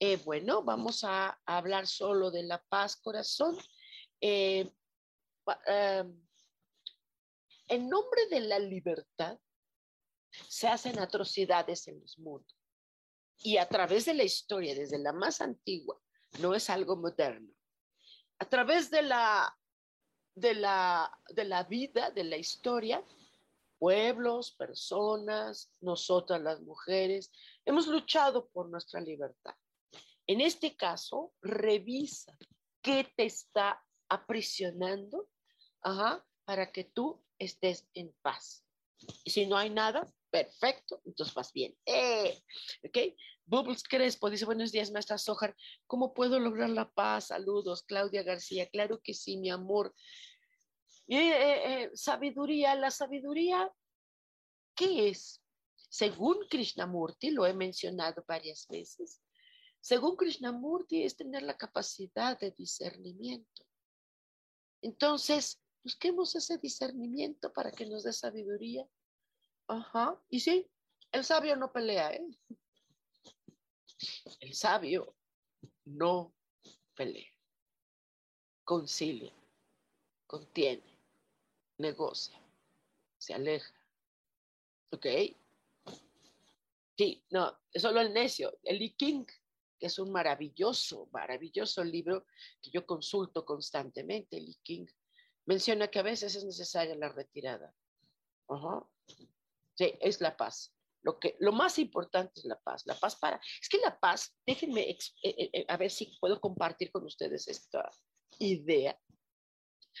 [0.00, 3.58] Eh, bueno, vamos a, hablar solo de la paz, corazón.
[4.20, 4.70] Eh,
[5.66, 6.27] em,
[7.68, 9.38] en nombre de la libertad,
[10.48, 12.56] se hacen atrocidades en los mundos
[13.38, 16.00] y a través de la historia, desde la más antigua,
[16.40, 17.52] no es algo moderno.
[18.38, 19.56] A través de la,
[20.34, 23.04] de la, de la vida, de la historia,
[23.78, 27.30] pueblos, personas, nosotras las mujeres,
[27.64, 29.54] hemos luchado por nuestra libertad.
[30.26, 32.36] En este caso, revisa
[32.82, 35.28] qué te está aprisionando
[36.44, 38.64] para que tú estés en paz.
[39.24, 41.74] Y si no hay nada, Perfecto, entonces vas bien.
[41.86, 42.42] Eh,
[42.84, 42.98] ¿Ok?
[43.46, 45.56] Bubbles Crespo dice, buenos días, maestra Sojar.
[45.86, 47.28] ¿Cómo puedo lograr la paz?
[47.28, 48.68] Saludos, Claudia García.
[48.68, 49.94] Claro que sí, mi amor.
[51.06, 53.72] Eh, eh, sabiduría, la sabiduría,
[54.74, 55.42] ¿qué es?
[55.88, 59.22] Según Krishnamurti, lo he mencionado varias veces,
[59.80, 63.64] según Krishnamurti es tener la capacidad de discernimiento.
[64.82, 68.86] Entonces, busquemos ese discernimiento para que nos dé sabiduría
[69.68, 70.20] Ajá.
[70.28, 70.70] Y sí,
[71.12, 72.26] el sabio no pelea, ¿eh?
[74.40, 75.14] El sabio
[75.84, 76.34] no
[76.94, 77.30] pelea.
[78.64, 79.32] Concilia,
[80.26, 80.98] contiene,
[81.78, 82.38] negocia,
[83.18, 83.74] se aleja.
[84.90, 85.06] ¿Ok?
[86.96, 88.58] Sí, no, es solo el necio.
[88.62, 89.24] El I King,
[89.78, 92.26] que es un maravilloso, maravilloso libro
[92.62, 94.86] que yo consulto constantemente, el I King,
[95.48, 97.74] menciona que a veces es necesaria la retirada.
[98.48, 98.86] Ajá.
[99.74, 100.74] Sí, es la paz.
[101.02, 102.86] Lo, que, lo más importante es la paz.
[102.86, 103.40] La paz para...
[103.60, 107.48] Es que la paz, déjenme eh, eh, eh, a ver si puedo compartir con ustedes
[107.48, 107.90] esta
[108.38, 109.00] idea.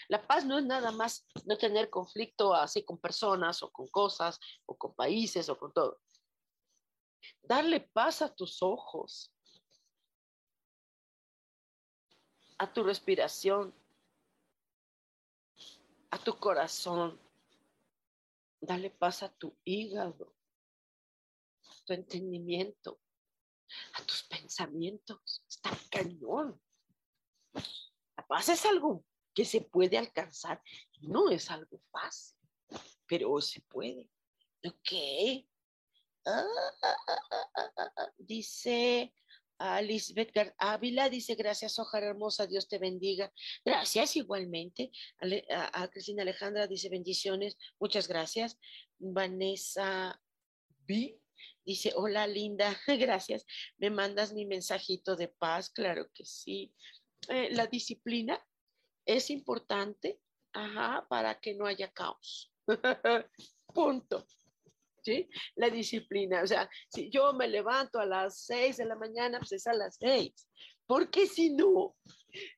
[0.08, 4.38] La paz no es nada más no tener conflicto así con personas o con cosas
[4.66, 5.98] o con países o con todo.
[7.40, 9.32] Darle paz a tus ojos,
[12.58, 13.74] a tu respiración,
[16.10, 17.20] a tu corazón,
[18.60, 20.34] Dale paz a tu hígado,
[21.64, 23.00] a tu entendimiento,
[23.94, 25.44] a tus pensamientos.
[25.48, 26.60] Está cañón.
[28.16, 30.60] La paz es algo que se puede alcanzar.
[31.00, 32.36] No es algo fácil,
[33.06, 34.10] pero se puede.
[34.64, 35.46] Ok.
[36.26, 36.44] Ah,
[36.82, 39.14] ah, ah, dice
[39.58, 43.32] a Lisbeth Ávila, dice gracias, Ojar hermosa, Dios te bendiga.
[43.64, 44.90] Gracias igualmente.
[45.72, 48.58] A, Cristina Alejandra dice bendiciones, muchas gracias.
[48.98, 50.20] Vanessa
[50.86, 51.20] B
[51.64, 53.44] dice hola linda, gracias.
[53.76, 56.72] Me mandas mi mensajito de paz, claro que sí.
[57.28, 58.42] Eh, la disciplina
[59.04, 60.20] es importante
[61.08, 62.52] para que no haya caos.
[63.74, 64.26] Punto.
[65.02, 65.28] ¿Sí?
[65.56, 69.52] La disciplina, o sea, si yo me levanto a las seis de la mañana, pues
[69.52, 70.48] es a las seis,
[70.86, 71.94] porque si no,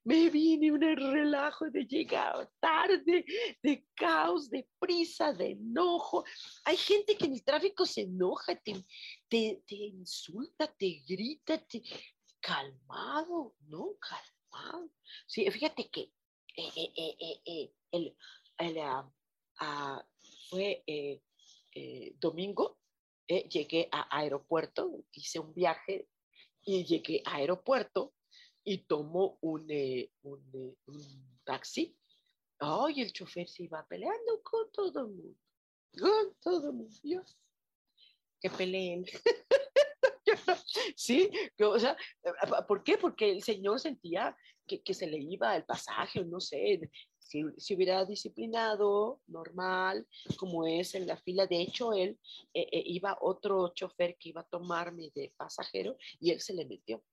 [0.04, 3.24] me viene un relajo de llegar tarde,
[3.62, 6.24] de caos, de prisa, de enojo.
[6.64, 8.84] Hay gente que en el tráfico se enoja, te,
[9.28, 11.82] te, te insulta, te grita, te...
[12.40, 13.94] calmado, ¿no?
[13.98, 14.90] Calmado.
[15.26, 16.12] Sí, fíjate que
[16.56, 19.10] eh, eh, eh, el, ah,
[19.60, 20.06] ah,
[20.48, 20.82] fue
[22.18, 22.78] domingo,
[23.26, 26.08] llegué a aeropuerto, hice un viaje
[26.62, 28.14] y llegué a aeropuerto
[28.64, 29.68] y tomó un,
[30.22, 31.96] un, taxi.
[32.58, 35.38] Ay, el chofer se iba peleando con todo el mundo,
[35.98, 36.96] con todo el mundo.
[37.02, 37.38] Dios,
[38.40, 39.04] que peleen.
[40.96, 41.96] sí, o sea,
[42.68, 42.98] ¿por qué?
[42.98, 46.80] Porque el Señor sentía que, se le iba el pasaje, no sé,
[47.30, 50.04] si, si, hubiera disciplinado normal,
[50.36, 51.46] como es en la fila.
[51.46, 52.18] De hecho, él
[52.52, 56.66] eh, eh, iba otro chofer que iba a tomarme de pasajero y él se le
[56.66, 57.04] metió.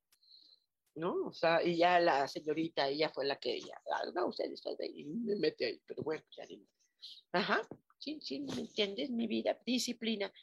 [0.95, 1.27] ¿No?
[1.27, 4.71] O sea, y ya la señorita, ella fue la que ya, ah, no, usted está
[4.79, 6.67] ahí, me mete ahí, pero bueno, ya ni
[7.31, 7.61] Ajá,
[7.99, 9.11] sí, sí, ¿me entiendes?
[9.11, 10.33] Mi vida, disciplina.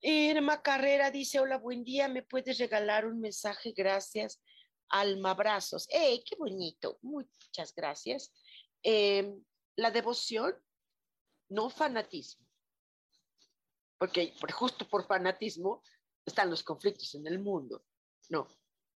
[0.00, 3.72] Irma Carrera dice, hola, buen día, ¿me puedes regalar un mensaje?
[3.72, 4.40] Gracias
[4.94, 5.88] almabrazos.
[5.90, 6.98] ¡Eh, qué bonito!
[7.02, 8.32] Muchas gracias.
[8.84, 9.42] Em,
[9.76, 10.54] la devoción,
[11.48, 12.46] no fanatismo.
[13.98, 15.82] Porque, justo por fanatismo
[16.26, 17.84] están los conflictos en el mundo.
[18.28, 18.46] No,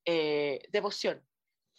[0.05, 1.25] eh, devoción.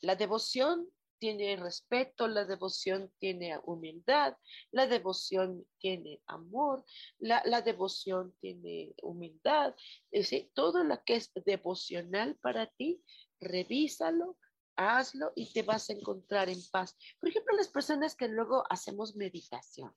[0.01, 0.89] La devoción
[1.19, 4.37] tiene respeto, la devoción tiene humildad,
[4.71, 6.85] la devoción tiene amor,
[7.17, 9.75] la, devoción tiene humildad.
[10.11, 13.01] Es decir, todo lo que es devocional para ti
[13.39, 14.37] revísalo,
[14.77, 16.95] hazlo y te vas a encontrar en paz.
[17.19, 19.93] Por ejemplo, las personas que luego hacemos meditación,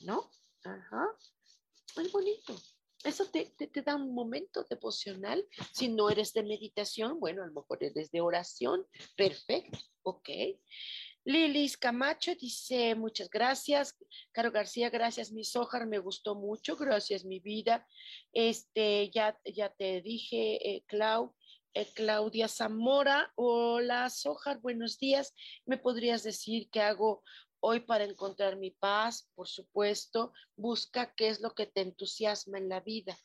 [0.00, 0.30] ¿no?
[0.62, 1.08] Ajá.
[1.96, 2.54] Muy bonito.
[3.04, 5.46] Eso te, te, da un momento devocional.
[5.72, 8.86] Si no eres de meditación, bueno, a lo mejor eres de oración.
[9.14, 10.30] Perfecto, ok.
[11.26, 13.96] Lilis Camacho dice, muchas gracias.
[14.32, 16.76] Caro García, gracias, mi sojar, me gustó mucho.
[16.76, 17.86] Gracias, mi vida.
[18.32, 21.34] Este, ya, ya te dije, eh, Clau,
[21.74, 23.32] eh, Claudia Zamora.
[23.34, 25.34] Hola, Sojar, buenos días.
[25.66, 27.24] ¿Me podrías decir qué hago
[27.60, 29.28] hoy para encontrar mi paz?
[29.34, 33.18] Por supuesto, busca qué es lo que te entusiasma en la vida.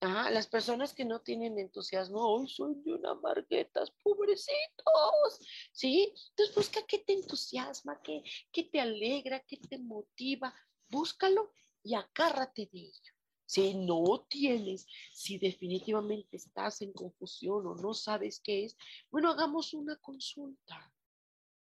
[0.00, 5.40] las personas que no tienen entusiasmo, hoy son de una marguetas, pobrecitos,
[5.72, 6.14] ¿sí?
[6.30, 10.54] Entonces busca qué te entusiasma, qué, qué te alegra, qué te motiva,
[10.88, 11.52] búscalo
[11.82, 13.15] y acárrate de ello.
[13.46, 18.76] Si no tienes, si definitivamente estás en confusión o no sabes qué es,
[19.10, 20.92] bueno, hagamos una consulta.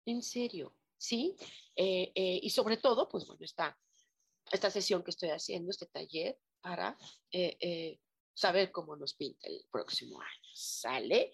[0.06, 1.36] En serio, ¿sí?
[1.74, 3.78] Eh, eh, y sobre todo, pues bueno, esta,
[4.50, 6.96] esta sesión que estoy haciendo, este taller, para
[7.30, 8.00] eh,
[8.34, 10.50] saber cómo nos pinta el próximo año.
[10.54, 11.32] ¿Sale?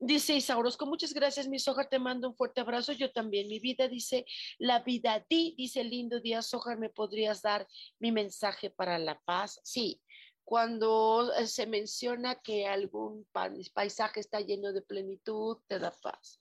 [0.00, 2.92] Dice Isaurosco, muchas gracias, mi Sojar, te mando un fuerte abrazo.
[2.92, 4.24] Yo también, mi vida, dice
[4.58, 7.66] la vida di, dice lindo día, Sojar, ¿me podrías dar
[7.98, 9.60] mi mensaje para la paz?
[9.64, 10.00] Sí,
[10.44, 13.26] cuando eh, se menciona que algún
[13.74, 16.40] paisaje está lleno de plenitud, te da paz.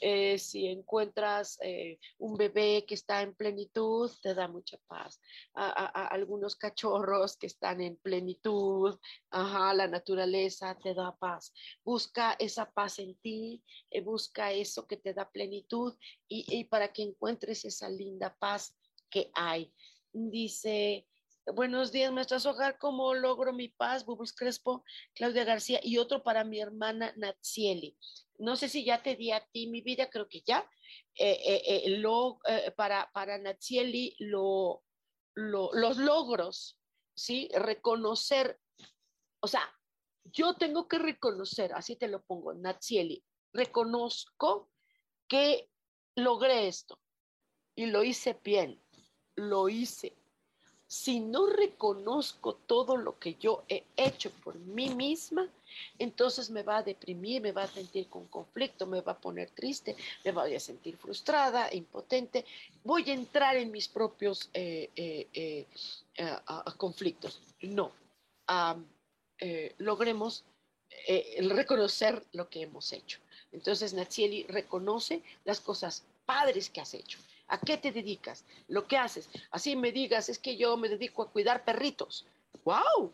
[0.00, 5.20] Eh, si encuentras eh, un bebé que está en plenitud, te da mucha paz.
[5.54, 8.98] A, algunos cachorros que están en plenitud,
[9.30, 11.52] ajá, la naturaleza te da paz.
[11.84, 15.96] Busca esa paz en ti, eh, busca eso que te da plenitud
[16.28, 18.76] y, y para que encuentres esa linda paz
[19.10, 19.72] que hay.
[20.12, 21.06] Dice,
[21.54, 22.78] Buenos días, maestra Hogar.
[22.78, 24.04] ¿Cómo logro mi paz?
[24.04, 24.84] Bubus Crespo,
[25.14, 27.96] Claudia García y otro para mi hermana Natsieli.
[28.38, 30.68] No sé si ya te di a ti mi vida, creo que ya.
[31.14, 32.38] Eh, eh, eh, lo,
[32.76, 33.38] para, para
[35.34, 36.78] los logros,
[37.14, 37.48] ¿sí?
[37.54, 38.60] Reconocer,
[39.40, 39.62] o sea,
[40.24, 43.24] yo tengo que reconocer, así te lo pongo, Natsieli,
[43.54, 44.70] reconozco
[45.26, 45.70] que
[46.14, 47.00] logré esto
[47.74, 48.84] y lo hice bien,
[49.34, 50.17] lo hice
[50.88, 55.46] si no reconozco todo lo que yo he hecho por mí misma,
[55.98, 59.50] entonces me va a deprimir, me va a sentir con conflicto, me va a poner
[59.50, 62.46] triste, me voy a sentir frustrada, impotente,
[62.84, 65.66] voy a entrar en mis propios eh, eh,
[66.78, 67.38] conflictos.
[67.60, 67.92] No,
[69.76, 70.42] logremos
[71.50, 73.18] reconocer lo que hemos hecho.
[73.52, 77.18] Entonces Natsieli reconoce las cosas padres que has hecho.
[77.48, 78.44] ¿A qué te dedicas?
[78.68, 79.28] Lo que haces.
[79.50, 82.26] Así me digas, es que yo me dedico a cuidar perritos.
[82.64, 83.12] ¡Wow!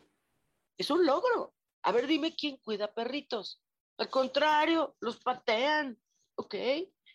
[0.77, 1.53] Es un logro.
[1.83, 3.61] A ver, dime quién cuida perritos.
[3.97, 5.97] Al contrario, los patean.
[6.35, 6.55] ¿Ok?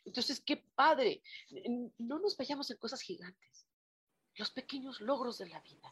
[0.06, 1.22] Entonces, qué padre.
[1.98, 3.66] No nos vayamos en cosas gigantes.
[4.36, 5.92] Los pequeños logros de la vida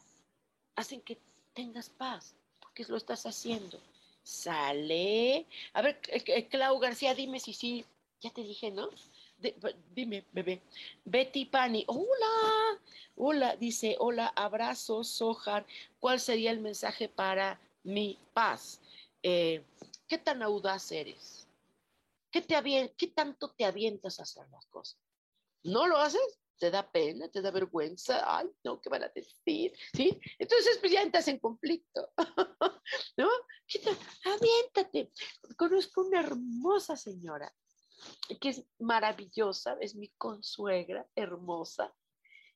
[0.76, 1.18] hacen que
[1.52, 3.78] tengas paz, porque lo estás haciendo.
[4.22, 5.46] Sale.
[5.74, 7.84] A ver, eh, eh, Clau García, dime si sí.
[8.20, 8.88] Ya te dije, ¿no?
[9.94, 10.62] Dime, bebé.
[11.04, 12.80] Betty Pani, hola,
[13.16, 15.66] hola, dice, hola, abrazos, Sojar.
[16.00, 18.80] ¿Cuál sería el mensaje para mi paz?
[19.22, 19.64] Eh,
[20.06, 21.46] ¿Qué tan audaz eres?
[22.30, 24.98] ¿Qué, te ¿Qué tanto te avientas a hacer las cosas?
[25.62, 26.38] ¿No lo haces?
[26.58, 27.28] ¿Te da pena?
[27.28, 28.22] ¿Te da vergüenza?
[28.26, 29.72] Ay, no, ¿qué van a decir?
[29.94, 30.20] ¿Sí?
[30.38, 32.10] Entonces, pues ya entras en conflicto.
[33.16, 33.28] ¿No?
[34.24, 35.12] Aviéntate.
[35.56, 37.54] Conozco una hermosa señora
[38.40, 41.94] que es maravillosa, es mi consuegra, hermosa,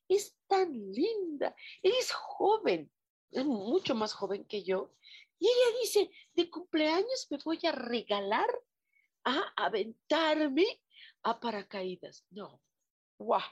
[0.09, 2.91] es tan linda, es joven,
[3.31, 4.93] es mucho más joven que yo.
[5.39, 8.49] Y ella dice, de cumpleaños me voy a regalar
[9.25, 10.81] a aventarme
[11.23, 12.25] a paracaídas.
[12.31, 12.61] No,
[13.19, 13.43] guau,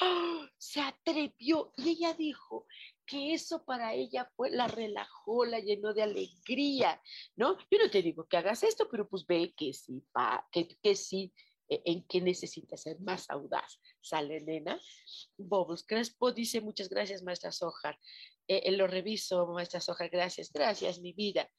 [0.00, 0.48] ¡Ah!
[0.56, 2.66] se atrevió y ella dijo
[3.12, 6.98] que eso para ella fue, la relajó, la llenó de alegría,
[7.36, 7.58] ¿no?
[7.70, 10.02] Yo no te digo que hagas esto, pero pues ve que sí,
[10.50, 11.30] que, que sí,
[11.68, 13.78] e, en que necesitas ser más audaz.
[14.00, 14.80] Sale, nena.
[15.36, 17.98] Bobos Crespo dice, muchas gracias, maestra Sojar.
[18.48, 21.50] Eh, eh, lo reviso, maestra Sojar, gracias, gracias, mi vida.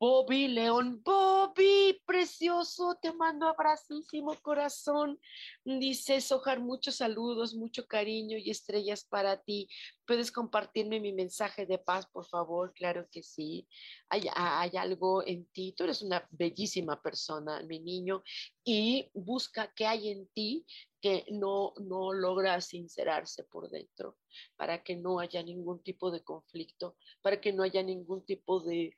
[0.00, 5.18] Bobby León, Bobby, precioso, te mando abracísimo corazón.
[5.64, 9.68] Dice Sojar, muchos saludos, mucho cariño y estrellas para ti.
[10.06, 12.72] ¿Puedes compartirme mi mensaje de paz, por favor?
[12.74, 13.66] Claro que sí.
[14.08, 18.22] Hay, hay algo en ti, tú eres una bellísima persona, mi niño,
[18.64, 20.64] y busca qué hay en ti
[21.00, 24.16] que no, no logra sincerarse por dentro,
[24.56, 28.94] para que no haya ningún tipo de conflicto, para que no haya ningún tipo de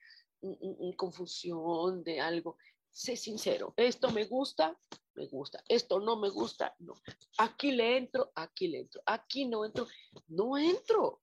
[0.96, 2.56] confusión de algo.
[2.90, 4.76] Sé sincero, esto me gusta,
[5.14, 6.94] me gusta, esto no me gusta, no.
[7.38, 9.86] Aquí le entro, aquí le entro, aquí no entro,
[10.28, 11.22] no entro,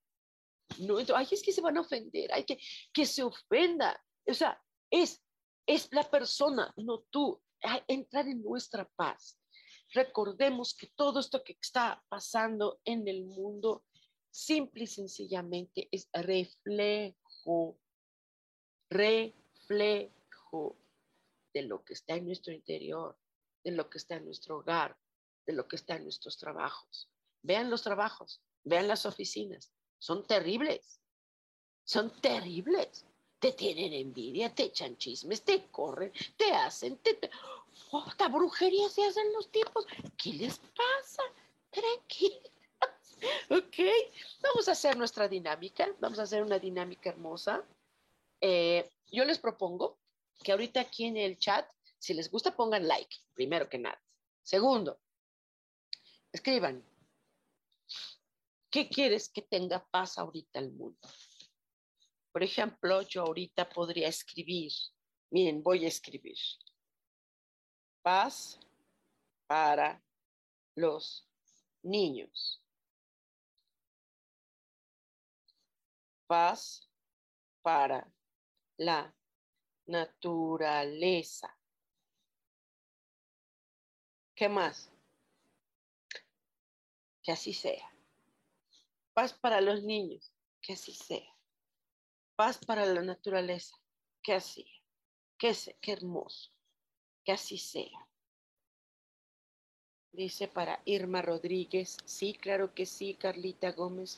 [0.79, 1.17] no entro.
[1.17, 2.57] Ay, es que se van a ofender, hay que
[2.93, 4.01] que se ofenda.
[4.25, 5.21] O sea, es,
[5.65, 7.41] es la persona, no tú.
[7.87, 9.39] entrar en nuestra paz.
[9.93, 13.85] Recordemos que todo esto que está pasando en el mundo,
[14.29, 17.79] simple y sencillamente es reflejo
[18.89, 20.75] reflejo
[21.53, 23.17] de lo que está en nuestro interior,
[23.63, 24.97] de lo que está en nuestro hogar,
[25.45, 27.09] de lo que está en nuestros trabajos.
[27.41, 30.99] Vean los trabajos, vean las oficinas, son terribles,
[31.83, 33.05] son terribles.
[33.39, 37.19] Te tienen envidia, te echan chismes, te corren, te hacen, te...
[38.31, 39.85] brujería se hacen los tipos.
[40.17, 41.21] ¿Qué les pasa?
[41.69, 42.51] Tranquilos.
[43.49, 43.77] Ok,
[44.41, 47.63] vamos a hacer nuestra dinámica, vamos a hacer una dinámica hermosa.
[48.41, 49.99] Eh, yo les propongo
[50.43, 54.01] que ahorita aquí en el chat, si les gusta, pongan like, primero que nada.
[54.43, 54.99] Segundo,
[56.31, 56.83] escriban,
[58.69, 60.99] ¿qué quieres que tenga paz ahorita el mundo?
[62.31, 64.71] Por ejemplo, yo ahorita podría escribir,
[65.31, 66.37] miren, voy a escribir,
[68.03, 68.59] paz
[69.47, 70.03] para
[70.75, 71.27] los
[71.81, 72.61] niños.
[76.27, 76.87] Paz
[77.61, 78.13] para
[78.77, 79.13] la
[79.87, 81.57] naturaleza.
[84.35, 84.91] ¿Qué más?
[87.23, 87.91] Que así sea.
[89.13, 91.35] Paz para los niños, que así sea.
[92.35, 93.75] Paz para la naturaleza,
[94.21, 94.65] que así.
[95.39, 96.51] Que qué hermoso,
[97.23, 98.07] que así sea.
[100.11, 104.17] Dice para Irma Rodríguez, sí, claro que sí, Carlita Gómez,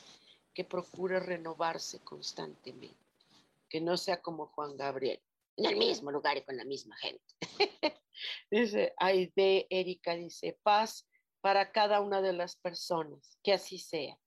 [0.54, 3.09] que procura renovarse constantemente
[3.70, 5.22] que no sea como Juan Gabriel,
[5.58, 7.36] en el mismo lugar y con la misma gente.
[8.52, 11.08] dice, Aide Erika dice, paz
[11.42, 14.18] para cada una de las personas, que así sea.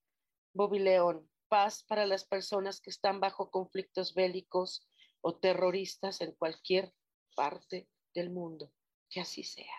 [0.55, 4.89] Bobby León, paz para las personas que están bajo conflictos bélicos
[5.21, 6.93] o terroristas en cualquier
[7.35, 8.73] parte del mundo,
[9.11, 9.75] que así sea.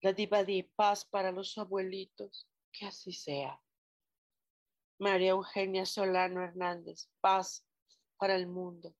[0.00, 3.60] La diva di paz para los abuelitos, que así sea.
[4.98, 7.64] María Eugenia Solano Hernández, paz
[8.16, 8.94] para el mundo,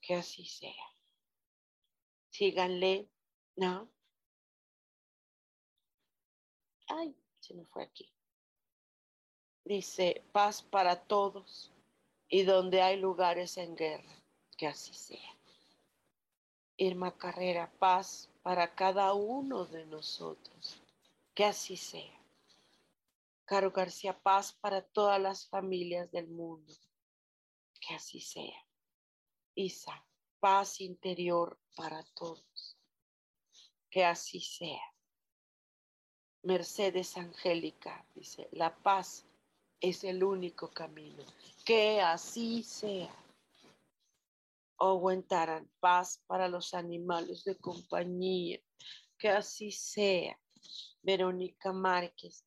[0.00, 0.94] Que así sea.
[2.30, 3.08] Síganle,
[3.56, 3.88] ¿no?
[6.88, 8.12] Ay, se me fue aquí.
[9.64, 11.72] Dice, paz para todos
[12.28, 14.22] y donde hay lugares en guerra,
[14.58, 15.38] que así sea.
[16.76, 20.82] Irma Carrera, paz para cada uno de nosotros,
[21.34, 22.23] que así sea.
[23.46, 26.72] Caro García, paz para todas las familias del mundo,
[27.80, 28.66] que así sea.
[29.54, 30.06] Isa,
[30.40, 32.78] paz interior para todos,
[33.90, 34.82] que así sea.
[36.42, 39.26] Mercedes Angélica dice, la paz
[39.80, 41.22] es el único camino,
[41.64, 43.14] que así sea.
[44.78, 45.26] Owen
[45.80, 48.58] paz para los animales de compañía,
[49.18, 50.38] que así sea.
[51.02, 52.44] Verónica Márquez,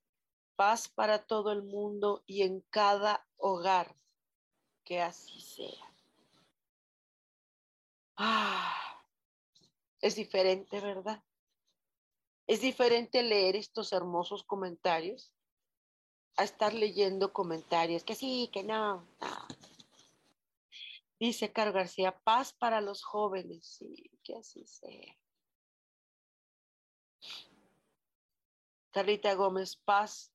[0.58, 3.96] paz para todo el mundo y en cada hogar,
[4.84, 5.94] que así sea.
[8.18, 9.06] Ah,
[10.02, 11.24] es diferente, ¿verdad?
[12.48, 15.32] Es diferente leer estos hermosos comentarios
[16.38, 19.08] a estar leyendo comentarios que sí, que no.
[21.20, 25.16] Dice Caro García, paz para los jóvenes, sí, que así sea.
[28.92, 30.32] Carlita Gómez, paz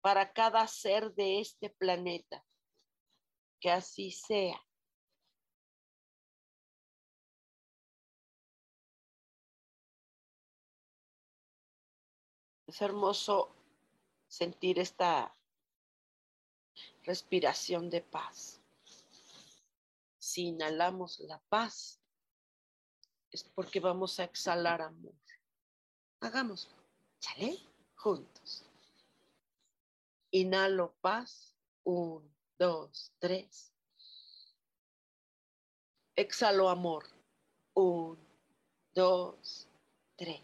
[0.00, 2.44] para cada ser de este planeta,
[3.60, 4.60] que así sea.
[12.66, 13.54] Es hermoso
[14.26, 15.34] sentir esta
[17.04, 18.60] respiración de paz.
[20.18, 21.98] Si inhalamos la paz,
[23.30, 25.14] es porque vamos a exhalar amor.
[26.20, 26.74] Hagámoslo,
[27.18, 27.58] ¿sale?
[27.96, 28.67] Juntos.
[30.30, 31.56] Inhalo paz.
[31.84, 33.72] Un, dos, tres.
[36.16, 37.04] Exhalo amor.
[37.74, 38.18] Un,
[38.94, 39.68] dos,
[40.16, 40.42] tres.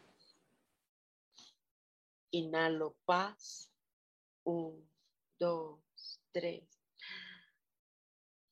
[2.31, 3.71] Inhalo paz.
[4.45, 4.89] Un,
[5.39, 5.81] dos,
[6.33, 6.65] tres.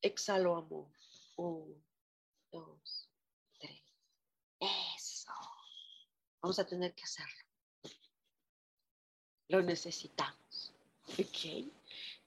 [0.03, 0.93] Exhalo amor.
[1.37, 1.83] Un,
[2.51, 3.09] dos,
[3.59, 3.83] tres.
[4.61, 5.33] Eso.
[6.43, 7.43] Vamos a tener que hacerlo.
[9.49, 10.41] Lo necesitamos.
[11.07, 11.71] Ok.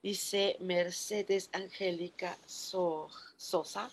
[0.02, 3.90] Dice Mercedes Angélica Sosa.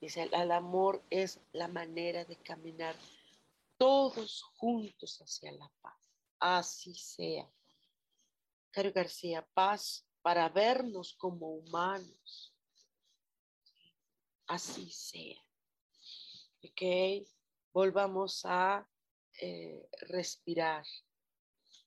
[0.00, 2.96] Dice, el amor es la manera de caminar
[3.78, 6.02] todos juntos hacia la paz
[6.42, 7.48] así sea.
[8.72, 12.52] Caro García, paz para vernos como humanos.
[14.48, 15.40] Así sea.
[16.64, 17.24] Ok,
[17.72, 18.88] volvamos a
[19.40, 20.84] eh, respirar.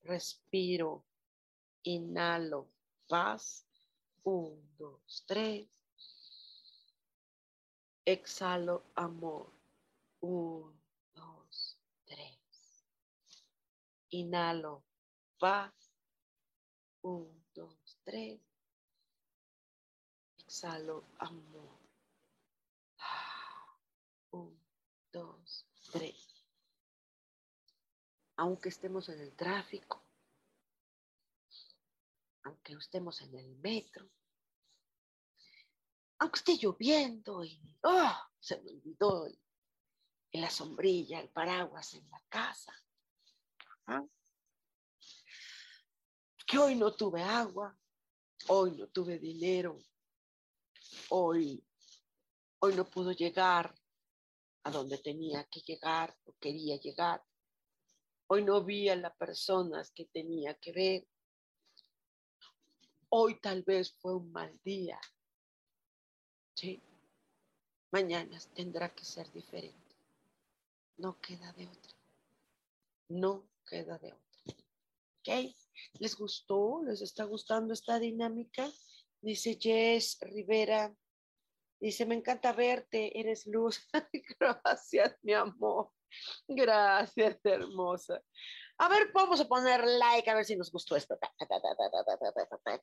[0.03, 1.05] Respiro,
[1.85, 2.67] inhalo,
[3.07, 3.65] paz.
[4.23, 5.67] Un, dos, tres.
[8.05, 9.51] Exhalo, amor.
[10.21, 10.75] Un,
[14.15, 14.81] Inhalo,
[15.37, 15.73] paz.
[17.01, 18.39] Un, dos, tres.
[20.37, 21.79] Exhalo, amor.
[24.31, 24.57] Un,
[25.11, 26.45] dos, tres.
[28.37, 30.04] Aunque estemos en el tráfico,
[32.45, 34.09] aunque estemos en el metro,
[36.19, 39.27] aunque esté lloviendo y oh, se me olvidó
[40.31, 42.73] en la sombrilla, el paraguas en la casa.
[46.47, 47.75] Que hoy no tuve agua,
[48.47, 49.79] hoy no tuve dinero,
[51.09, 51.65] hoy,
[52.59, 53.73] hoy no pudo llegar
[54.63, 57.23] a donde tenía que llegar o quería llegar.
[58.27, 61.07] Hoy no vi a las personas que tenía que ver.
[63.09, 64.99] Hoy tal vez fue un mal día.
[66.55, 66.81] Sí.
[67.91, 69.95] Mañana tendrá que ser diferente.
[70.97, 71.91] No queda de otra.
[73.09, 74.25] No queda de otra.
[75.19, 75.55] ¿Ok?
[75.99, 76.81] ¿Les gustó?
[76.83, 78.69] ¿Les está gustando esta dinámica?
[79.21, 80.95] Dice Jess Rivera.
[81.79, 83.87] Dice, me encanta verte, eres luz.
[84.39, 85.91] Gracias, mi amor.
[86.47, 88.21] Gracias, hermosa.
[88.77, 91.17] A ver, vamos a poner like a ver si nos gustó esto.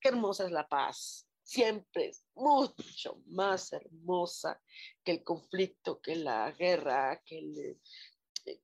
[0.01, 1.29] Qué hermosa es la paz.
[1.43, 4.61] Siempre es mucho más hermosa
[5.05, 7.81] que el conflicto, que la guerra, que el,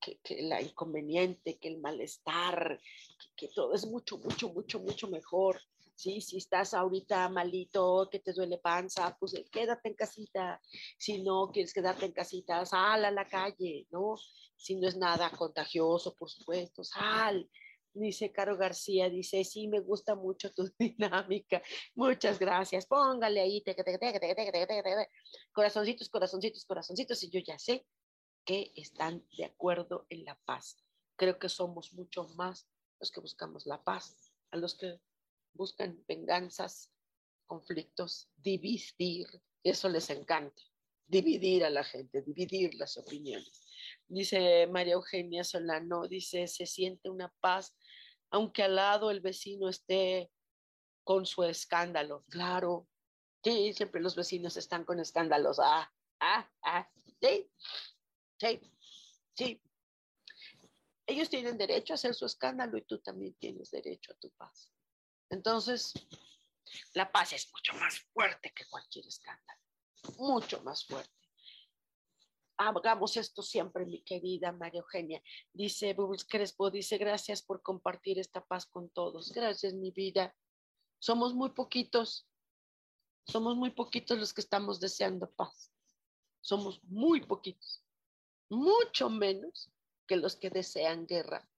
[0.01, 2.81] que, la inconveniente, que el malestar,
[3.37, 5.61] que, todo es mucho, mucho, mucho, mucho mejor.
[5.99, 10.61] Sí, si estás ahorita malito, que te duele panza, pues eh, quédate en casita.
[10.97, 14.15] Si no quieres quedarte en casita, sal a la calle, ¿no?
[14.55, 17.51] Si no es nada contagioso, por supuesto, sal.
[17.93, 21.61] Dice Caro García, dice, sí, me gusta mucho tu dinámica.
[21.97, 22.87] Muchas gracias.
[22.87, 23.65] Póngale ahí,
[25.51, 27.85] corazoncitos, corazoncitos, corazoncitos, y yo ya sé
[28.45, 30.77] que están de acuerdo en la paz.
[31.17, 32.69] Creo que somos mucho más
[33.01, 35.01] los que buscamos la paz, a los que
[35.59, 36.91] buscan venganzas,
[37.47, 39.27] conflictos, dividir,
[39.65, 40.63] eso les encanta,
[41.07, 43.67] dividir a la gente, dividir las opiniones.
[44.07, 47.77] Dice María Eugenia Solano, dice, se siente una paz,
[48.31, 50.31] aunque al lado el vecino esté
[51.03, 52.25] con su escándalo.
[52.29, 52.87] Claro,
[53.43, 55.59] sí, siempre los vecinos están con escándalos.
[55.59, 56.89] Ah, ah, ah,
[57.21, 57.51] sí,
[58.39, 58.61] sí,
[59.35, 59.63] sí.
[61.07, 64.71] Ellos tienen derecho a hacer su escándalo y tú también tienes derecho a tu paz.
[65.31, 65.93] Entonces,
[66.95, 69.61] la paz es mucho más fuerte que cualquier escándalo,
[70.18, 71.12] mucho más fuerte.
[72.57, 75.22] Hagamos esto siempre, mi querida María Eugenia.
[75.53, 79.33] Dice Bubbles Crespo, dice, gracias por compartir esta paz con todos.
[79.33, 80.35] Gracias, mi vida.
[80.99, 82.29] Somos muy poquitos,
[83.29, 85.72] somos muy poquitos los que estamos deseando paz.
[86.41, 87.85] Somos muy poquitos,
[88.49, 89.70] mucho menos
[90.07, 91.49] que los que desean guerra,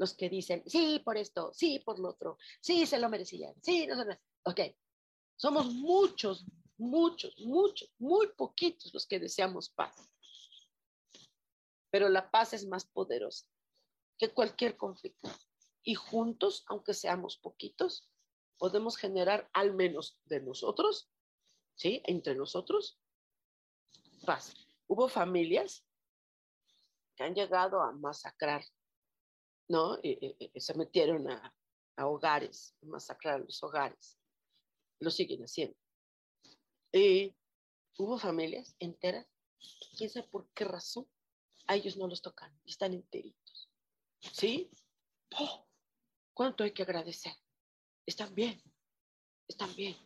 [0.00, 3.86] los que dicen, sí, por esto, sí, por lo otro, sí, se lo merecían, sí,
[3.86, 4.60] no, no, ok.
[5.36, 6.46] Somos muchos,
[6.78, 10.10] muchos, muchos, muy poquitos los que deseamos paz.
[11.90, 13.46] Pero la paz es más poderosa
[14.16, 15.28] que cualquier conflicto.
[15.82, 18.08] Y juntos, aunque seamos poquitos,
[18.56, 21.10] podemos generar al menos de nosotros,
[21.74, 22.02] ¿sí?
[22.06, 22.98] Entre nosotros,
[24.24, 24.54] paz.
[24.86, 25.84] Hubo familias
[27.16, 28.64] que han llegado a masacrar,
[29.70, 29.98] ¿no?
[30.56, 31.54] Se metieron a,
[31.96, 34.18] a hogares, a masacrar los hogares.
[34.98, 35.76] Lo siguen haciendo.
[36.92, 37.36] Y
[37.96, 39.26] hubo familias enteras,
[39.96, 41.08] quién sabe por qué razón,
[41.68, 43.70] a ellos no los tocan, están enteritos.
[44.20, 44.68] ¿Sí?
[45.38, 45.68] ¡Oh!
[46.34, 47.34] ¿Cuánto hay que agradecer?
[48.04, 48.60] Están bien,
[49.46, 49.96] están bien,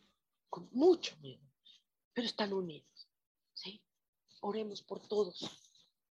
[0.50, 1.42] con mucho miedo,
[2.12, 3.08] pero están unidos.
[3.54, 3.82] ¿sí?
[4.42, 5.40] Oremos por todos,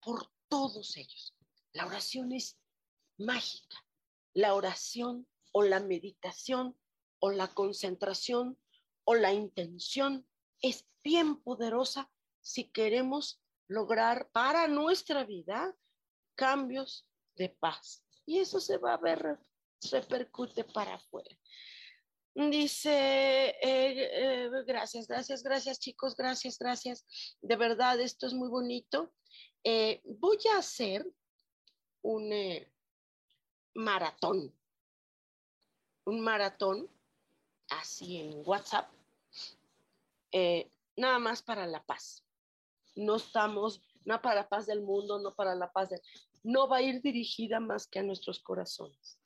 [0.03, 1.37] por todos ellos.
[1.75, 2.59] La oración es
[3.19, 3.77] mágica.
[4.35, 6.79] La oración o la meditación
[7.19, 8.59] o la concentración
[9.05, 10.27] o la intención
[10.61, 12.11] es bien poderosa
[12.41, 15.75] si queremos lograr para nuestra vida
[16.35, 17.07] cambios
[17.37, 18.05] de paz.
[18.27, 19.39] Y eso se va a ver,
[19.91, 21.37] repercute para afuera.
[22.35, 27.07] Dice, eh, eh, gracias, gracias, gracias chicos, gracias, gracias.
[27.41, 29.15] De verdad, esto es muy bonito.
[29.65, 31.07] Eh, voy a hacer
[32.03, 32.31] un
[33.77, 34.55] maratón,
[36.05, 36.89] un maratón
[37.71, 38.91] así en WhatsApp,
[40.97, 42.25] nada más para la paz.
[42.95, 45.91] No estamos, no para la paz del mundo, no para la paz.
[46.43, 49.19] No va a ir dirigida más que a nuestros corazones.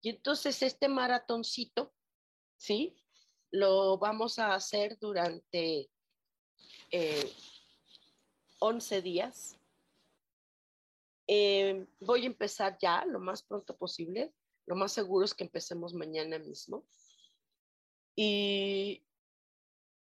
[0.00, 1.92] Y entonces este maratoncito
[2.58, 2.94] ¿sí?
[3.50, 5.88] Lo vamos a hacer durante
[8.58, 9.57] 11 eh, días.
[11.28, 14.32] Eh, voy a empezar ya lo más pronto posible.
[14.66, 16.84] Lo más seguro es que empecemos mañana mismo.
[18.16, 19.04] Y,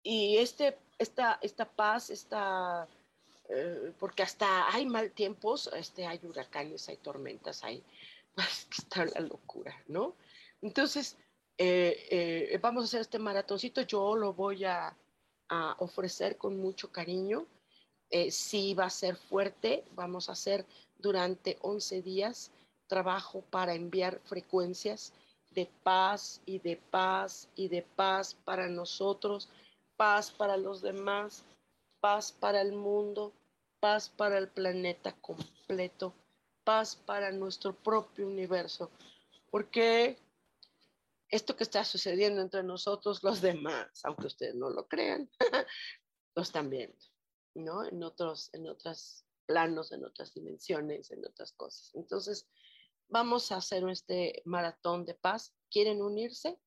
[0.02, 2.88] y este, esta, esta paz, esta,
[3.50, 7.84] eh, porque hasta hay mal tiempos, este, hay huracanes, hay tormentas, hay,
[8.36, 10.16] pues, está la locura, ¿no?
[10.62, 11.18] Entonces,
[11.58, 14.96] eh, eh, vamos a hacer este maratoncito, yo lo voy a,
[15.80, 17.48] ofrecer con mucho cariño.
[18.10, 20.66] Eh, sí va a ser fuerte, vamos a hacer
[21.00, 22.52] durante 11 días
[22.88, 25.14] trabajo para enviar frecuencias
[25.52, 29.50] de paz y de paz y de paz para nosotros,
[29.96, 31.44] paz para los demás,
[32.00, 33.34] paz para el mundo,
[33.80, 36.14] paz para el planeta completo,
[36.64, 38.92] paz para nuestro propio universo.
[39.50, 40.18] Porque
[41.30, 45.30] esto que está sucediendo entre nosotros, los demás, aunque ustedes no lo crean,
[46.36, 46.98] lo están viendo,
[47.56, 47.84] ¿no?
[47.86, 51.92] En otros, en otros planos, en otras dimensiones, en otras cosas.
[51.96, 52.48] Entonces,
[53.08, 55.56] vamos a hacer este maratón de paz.
[55.72, 56.60] ¿Quieren unirse?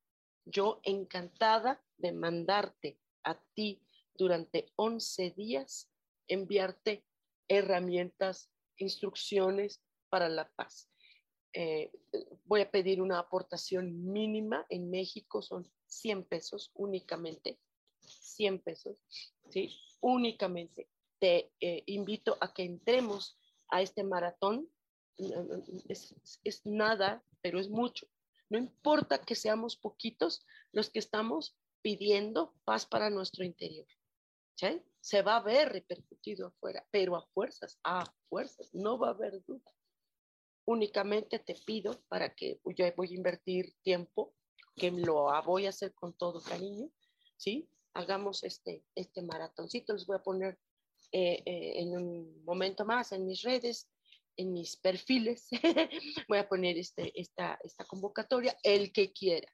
[0.45, 3.81] Yo encantada de mandarte a ti
[4.15, 5.91] durante 11 días,
[6.27, 7.05] enviarte
[7.49, 10.91] herramientas, instrucciones para la paz.
[11.53, 11.91] Eh,
[12.45, 17.59] voy a pedir una aportación mínima en México, son 100 pesos únicamente,
[17.99, 18.97] 100 pesos,
[19.49, 19.77] ¿sí?
[20.01, 20.89] Únicamente.
[21.21, 24.69] Te eh, invito a que entremos a este maratón.
[25.89, 28.09] Es, es nada, pero es mucho.
[28.49, 33.87] No importa que seamos poquitos los que estamos pidiendo paz para nuestro interior.
[34.57, 34.83] ¿sí?
[35.01, 39.45] Se va a ver repercutido afuera, pero a fuerzas, a fuerzas, no va a haber
[39.45, 39.73] duda
[40.71, 44.35] únicamente te pido para que yo voy a invertir tiempo,
[44.77, 46.89] que lo voy a hacer con todo cariño,
[47.37, 47.69] ¿sí?
[47.93, 49.93] hagamos este, este maratoncito.
[49.93, 50.59] Les voy a poner
[51.13, 53.89] eh, eh, en un momento más en mis redes,
[54.37, 55.49] en mis perfiles,
[56.29, 59.49] voy a poner este, esta, esta convocatoria, el que quiera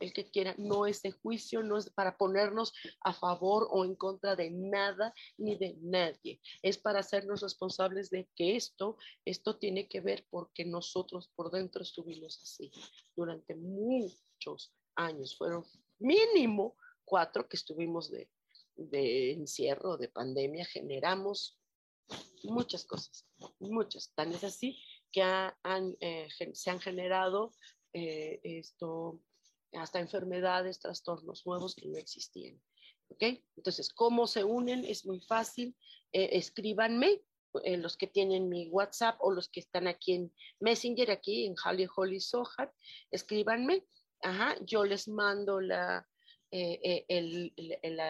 [0.00, 3.94] el que quiera, no es de juicio, no es para ponernos a favor o en
[3.94, 6.40] contra de nada ni de nadie.
[6.62, 11.82] Es para hacernos responsables de que esto, esto tiene que ver porque nosotros por dentro
[11.82, 12.72] estuvimos así
[13.14, 15.36] durante muchos años.
[15.36, 15.64] Fueron
[15.98, 18.30] mínimo cuatro que estuvimos de,
[18.80, 21.58] de encierro, de pandemia, generamos
[22.44, 23.26] muchas cosas,
[23.58, 24.12] muchas.
[24.14, 27.52] Tan es así que han, eh, se han generado
[27.92, 29.20] eh, esto
[29.72, 32.60] hasta enfermedades, trastornos nuevos que no existían.
[33.08, 33.22] ¿Ok?
[33.56, 34.84] Entonces, ¿cómo se unen?
[34.84, 35.76] Es muy fácil.
[36.12, 37.22] Eh, escríbanme,
[37.64, 41.54] eh, los que tienen mi WhatsApp o los que están aquí en Messenger, aquí en
[41.64, 42.72] Holly Holly Sohar,
[43.10, 43.84] escríbanme.
[44.22, 46.06] Ajá, yo les mando la,
[46.52, 48.00] eh, el, el,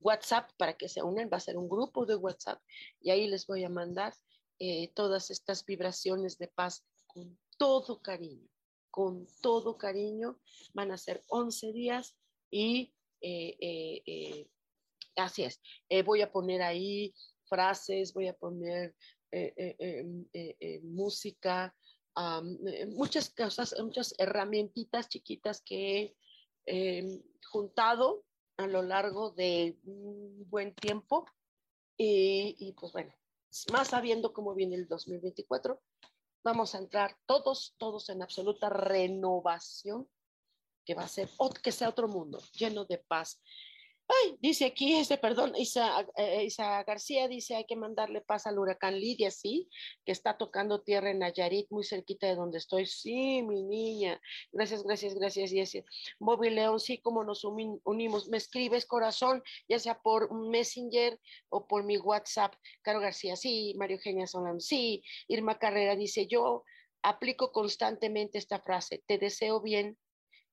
[0.00, 1.30] WhatsApp para que se unan.
[1.32, 2.60] Va a ser un grupo de WhatsApp
[3.00, 4.14] y ahí les voy a mandar
[4.94, 8.48] todas estas vibraciones de paz con todo cariño
[8.92, 10.38] con todo cariño.
[10.74, 12.14] Van a ser 11 días
[12.50, 14.48] y eh, eh, eh,
[15.16, 15.60] así es.
[16.04, 17.12] voy a poner ahí
[17.46, 18.94] frases, voy a poner
[20.82, 21.74] música,
[22.88, 26.14] muchas cosas, muchas herramientitas chiquitas que
[26.66, 28.24] he juntado
[28.62, 31.26] a lo largo de un buen tiempo.
[31.96, 33.14] Y, pues bueno,
[33.72, 35.80] más sabiendo cómo viene el 2024,
[36.42, 40.08] vamos a entrar todos, todos en absoluta renovación,
[40.84, 41.28] que va a ser,
[41.62, 43.40] que sea otro mundo, lleno de paz,
[44.08, 48.58] Ay, dice aquí, este, perdón, Isa, eh, Isa, García dice, hay que mandarle paz al
[48.58, 49.68] huracán Lidia, sí,
[50.04, 52.86] que está tocando tierra en Nayarit, muy cerquita de donde estoy.
[52.86, 54.20] Sí, mi niña.
[54.50, 55.52] Gracias, gracias, gracias.
[55.52, 55.84] Y
[56.18, 58.28] Bobby León, sí, como nos unimos.
[58.28, 62.54] Me escribes, corazón, ya sea por Messenger o por mi WhatsApp.
[62.82, 63.74] Caro García, sí.
[63.78, 65.02] Mario Eugenia Solán, sí.
[65.28, 66.64] Irma Carrera dice, yo
[67.02, 69.98] aplico constantemente esta frase, te deseo bien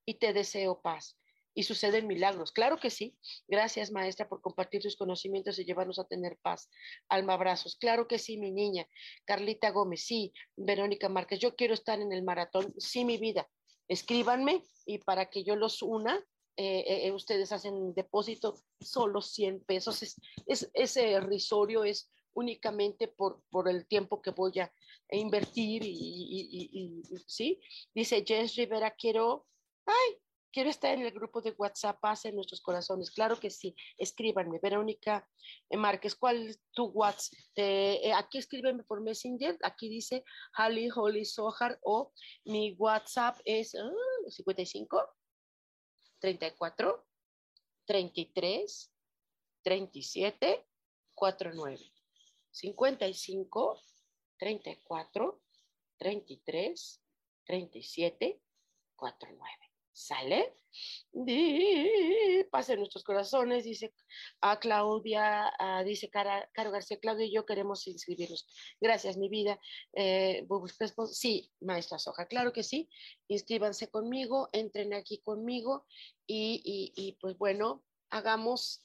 [0.05, 1.19] y te deseo paz
[1.53, 2.51] y suceden milagros.
[2.51, 3.17] Claro que sí.
[3.47, 6.69] Gracias, maestra, por compartir tus conocimientos y llevarnos a tener paz.
[7.09, 7.75] Alma, abrazos.
[7.75, 8.87] Claro que sí, mi niña.
[9.25, 10.33] Carlita Gómez, sí.
[10.55, 12.73] Verónica Márquez, yo quiero estar en el maratón.
[12.77, 13.49] Sí, mi vida.
[13.87, 16.15] Escríbanme y para que yo los una,
[16.55, 20.03] eh, eh, eh, ustedes hacen depósito solo 100 pesos.
[20.45, 24.71] Es, ese risorio es únicamente por, por el tiempo que voy a
[25.11, 27.59] invertir y, y, sí.
[27.95, 29.47] Dice Jess Rivera, quiero,
[29.85, 30.17] ay,
[30.51, 33.11] Quiero estar en el grupo de WhatsApp, paz en nuestros corazones.
[33.11, 34.59] Claro que sí, escríbanme.
[34.61, 35.27] Verónica
[35.69, 37.37] eh, Márquez, ¿cuál es tu WhatsApp?
[37.55, 39.57] Eh, aquí escríbeme por Messenger.
[39.61, 40.23] Aquí dice
[40.57, 42.11] Holly Holly Sohar o
[42.45, 43.75] mi WhatsApp es
[44.27, 45.15] 55
[46.19, 47.05] 34
[47.85, 48.91] 33
[49.63, 50.65] 37
[51.13, 51.77] 49.
[52.51, 53.81] 55
[54.37, 55.41] 34
[55.97, 57.01] 33
[57.45, 58.41] 37
[58.95, 59.68] 49.
[59.91, 60.55] ¿Sale?
[62.51, 63.93] Pase nuestros corazones, dice
[64.41, 65.51] a Claudia,
[65.83, 68.47] dice Caro García, Claudia y yo queremos inscribirnos.
[68.79, 69.59] Gracias, mi vida.
[69.93, 70.47] Eh,
[71.11, 72.89] sí, maestra Soja, claro que sí.
[73.27, 75.85] Inscríbanse conmigo, entren aquí conmigo
[76.27, 78.81] y, y pues bueno, hagamos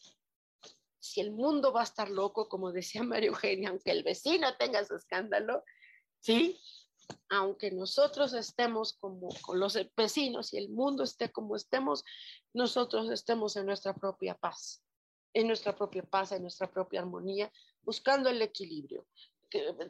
[1.05, 4.85] si el mundo va a estar loco, como decía María Eugenia, aunque el vecino tenga
[4.85, 5.63] su escándalo,
[6.21, 6.59] ¿sí?
[7.29, 12.05] Aunque nosotros estemos como con los vecinos y el mundo esté como estemos,
[12.53, 14.83] nosotros estemos en nuestra propia paz,
[15.33, 17.53] en nuestra propia paz, en nuestra propia armonía,
[17.83, 19.07] buscando el equilibrio.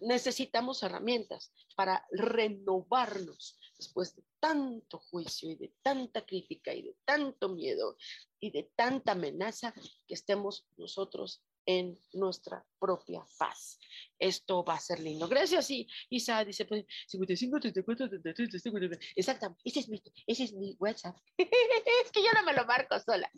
[0.03, 7.49] Necesitamos herramientas para renovarnos después de tanto juicio y de tanta crítica y de tanto
[7.49, 7.97] miedo
[8.41, 9.73] y de tanta amenaza
[10.07, 13.79] que estemos nosotros en nuestra propia paz.
[14.19, 15.29] Esto va a ser lindo.
[15.29, 15.71] Gracias.
[15.71, 18.99] Y Isa dice, pues, 55, 34, 33, 34.
[19.17, 19.63] Exactamente.
[19.65, 21.17] Ese es mi, ese es mi WhatsApp.
[21.39, 23.31] es que yo no me lo marco sola.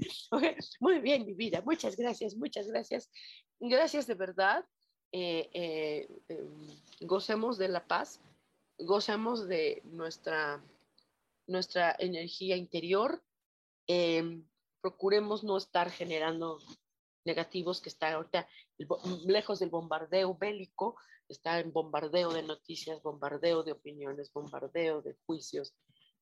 [0.81, 1.63] Muy bien, mi vida.
[1.65, 3.11] Muchas gracias, muchas gracias.
[3.61, 4.65] Gracias de verdad.
[5.13, 8.21] Eh, eh, em, gocemos de la paz,
[8.79, 10.63] gocemos de nuestra,
[11.47, 13.23] nuestra energía interior.
[13.87, 14.45] Em,
[14.81, 16.59] procuremos no estar generando
[17.27, 18.49] negativos que está ahorita
[19.27, 20.97] lejos del bombardeo bélico,
[21.29, 25.75] está en bombardeo de noticias, bombardeo de opiniones, bombardeo de juicios.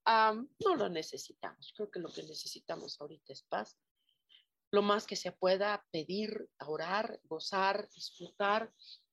[0.07, 1.73] no lo necesitamos.
[1.77, 3.77] Creo que lo que necesitamos ahorita es paz.
[4.73, 8.73] Lo más que se pueda pedir, orar, gozar, disfrutar,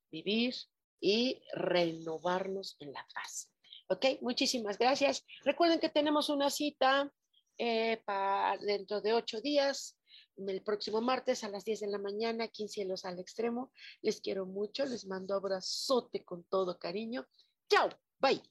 [0.10, 0.56] vivir
[1.00, 3.52] y renovarnos en la paz.
[3.89, 4.06] ¿Ok?
[4.22, 5.24] Muchísimas gracias.
[5.44, 7.12] Recuerden que tenemos una cita
[7.58, 10.01] eh, para dentro de ocho días
[10.50, 13.72] el próximo martes a las 10 de la mañana aquí en Cielos al Extremo.
[14.02, 17.28] Les quiero mucho, les mando abrazote con todo cariño.
[17.70, 17.89] Chao,
[18.20, 18.51] bye.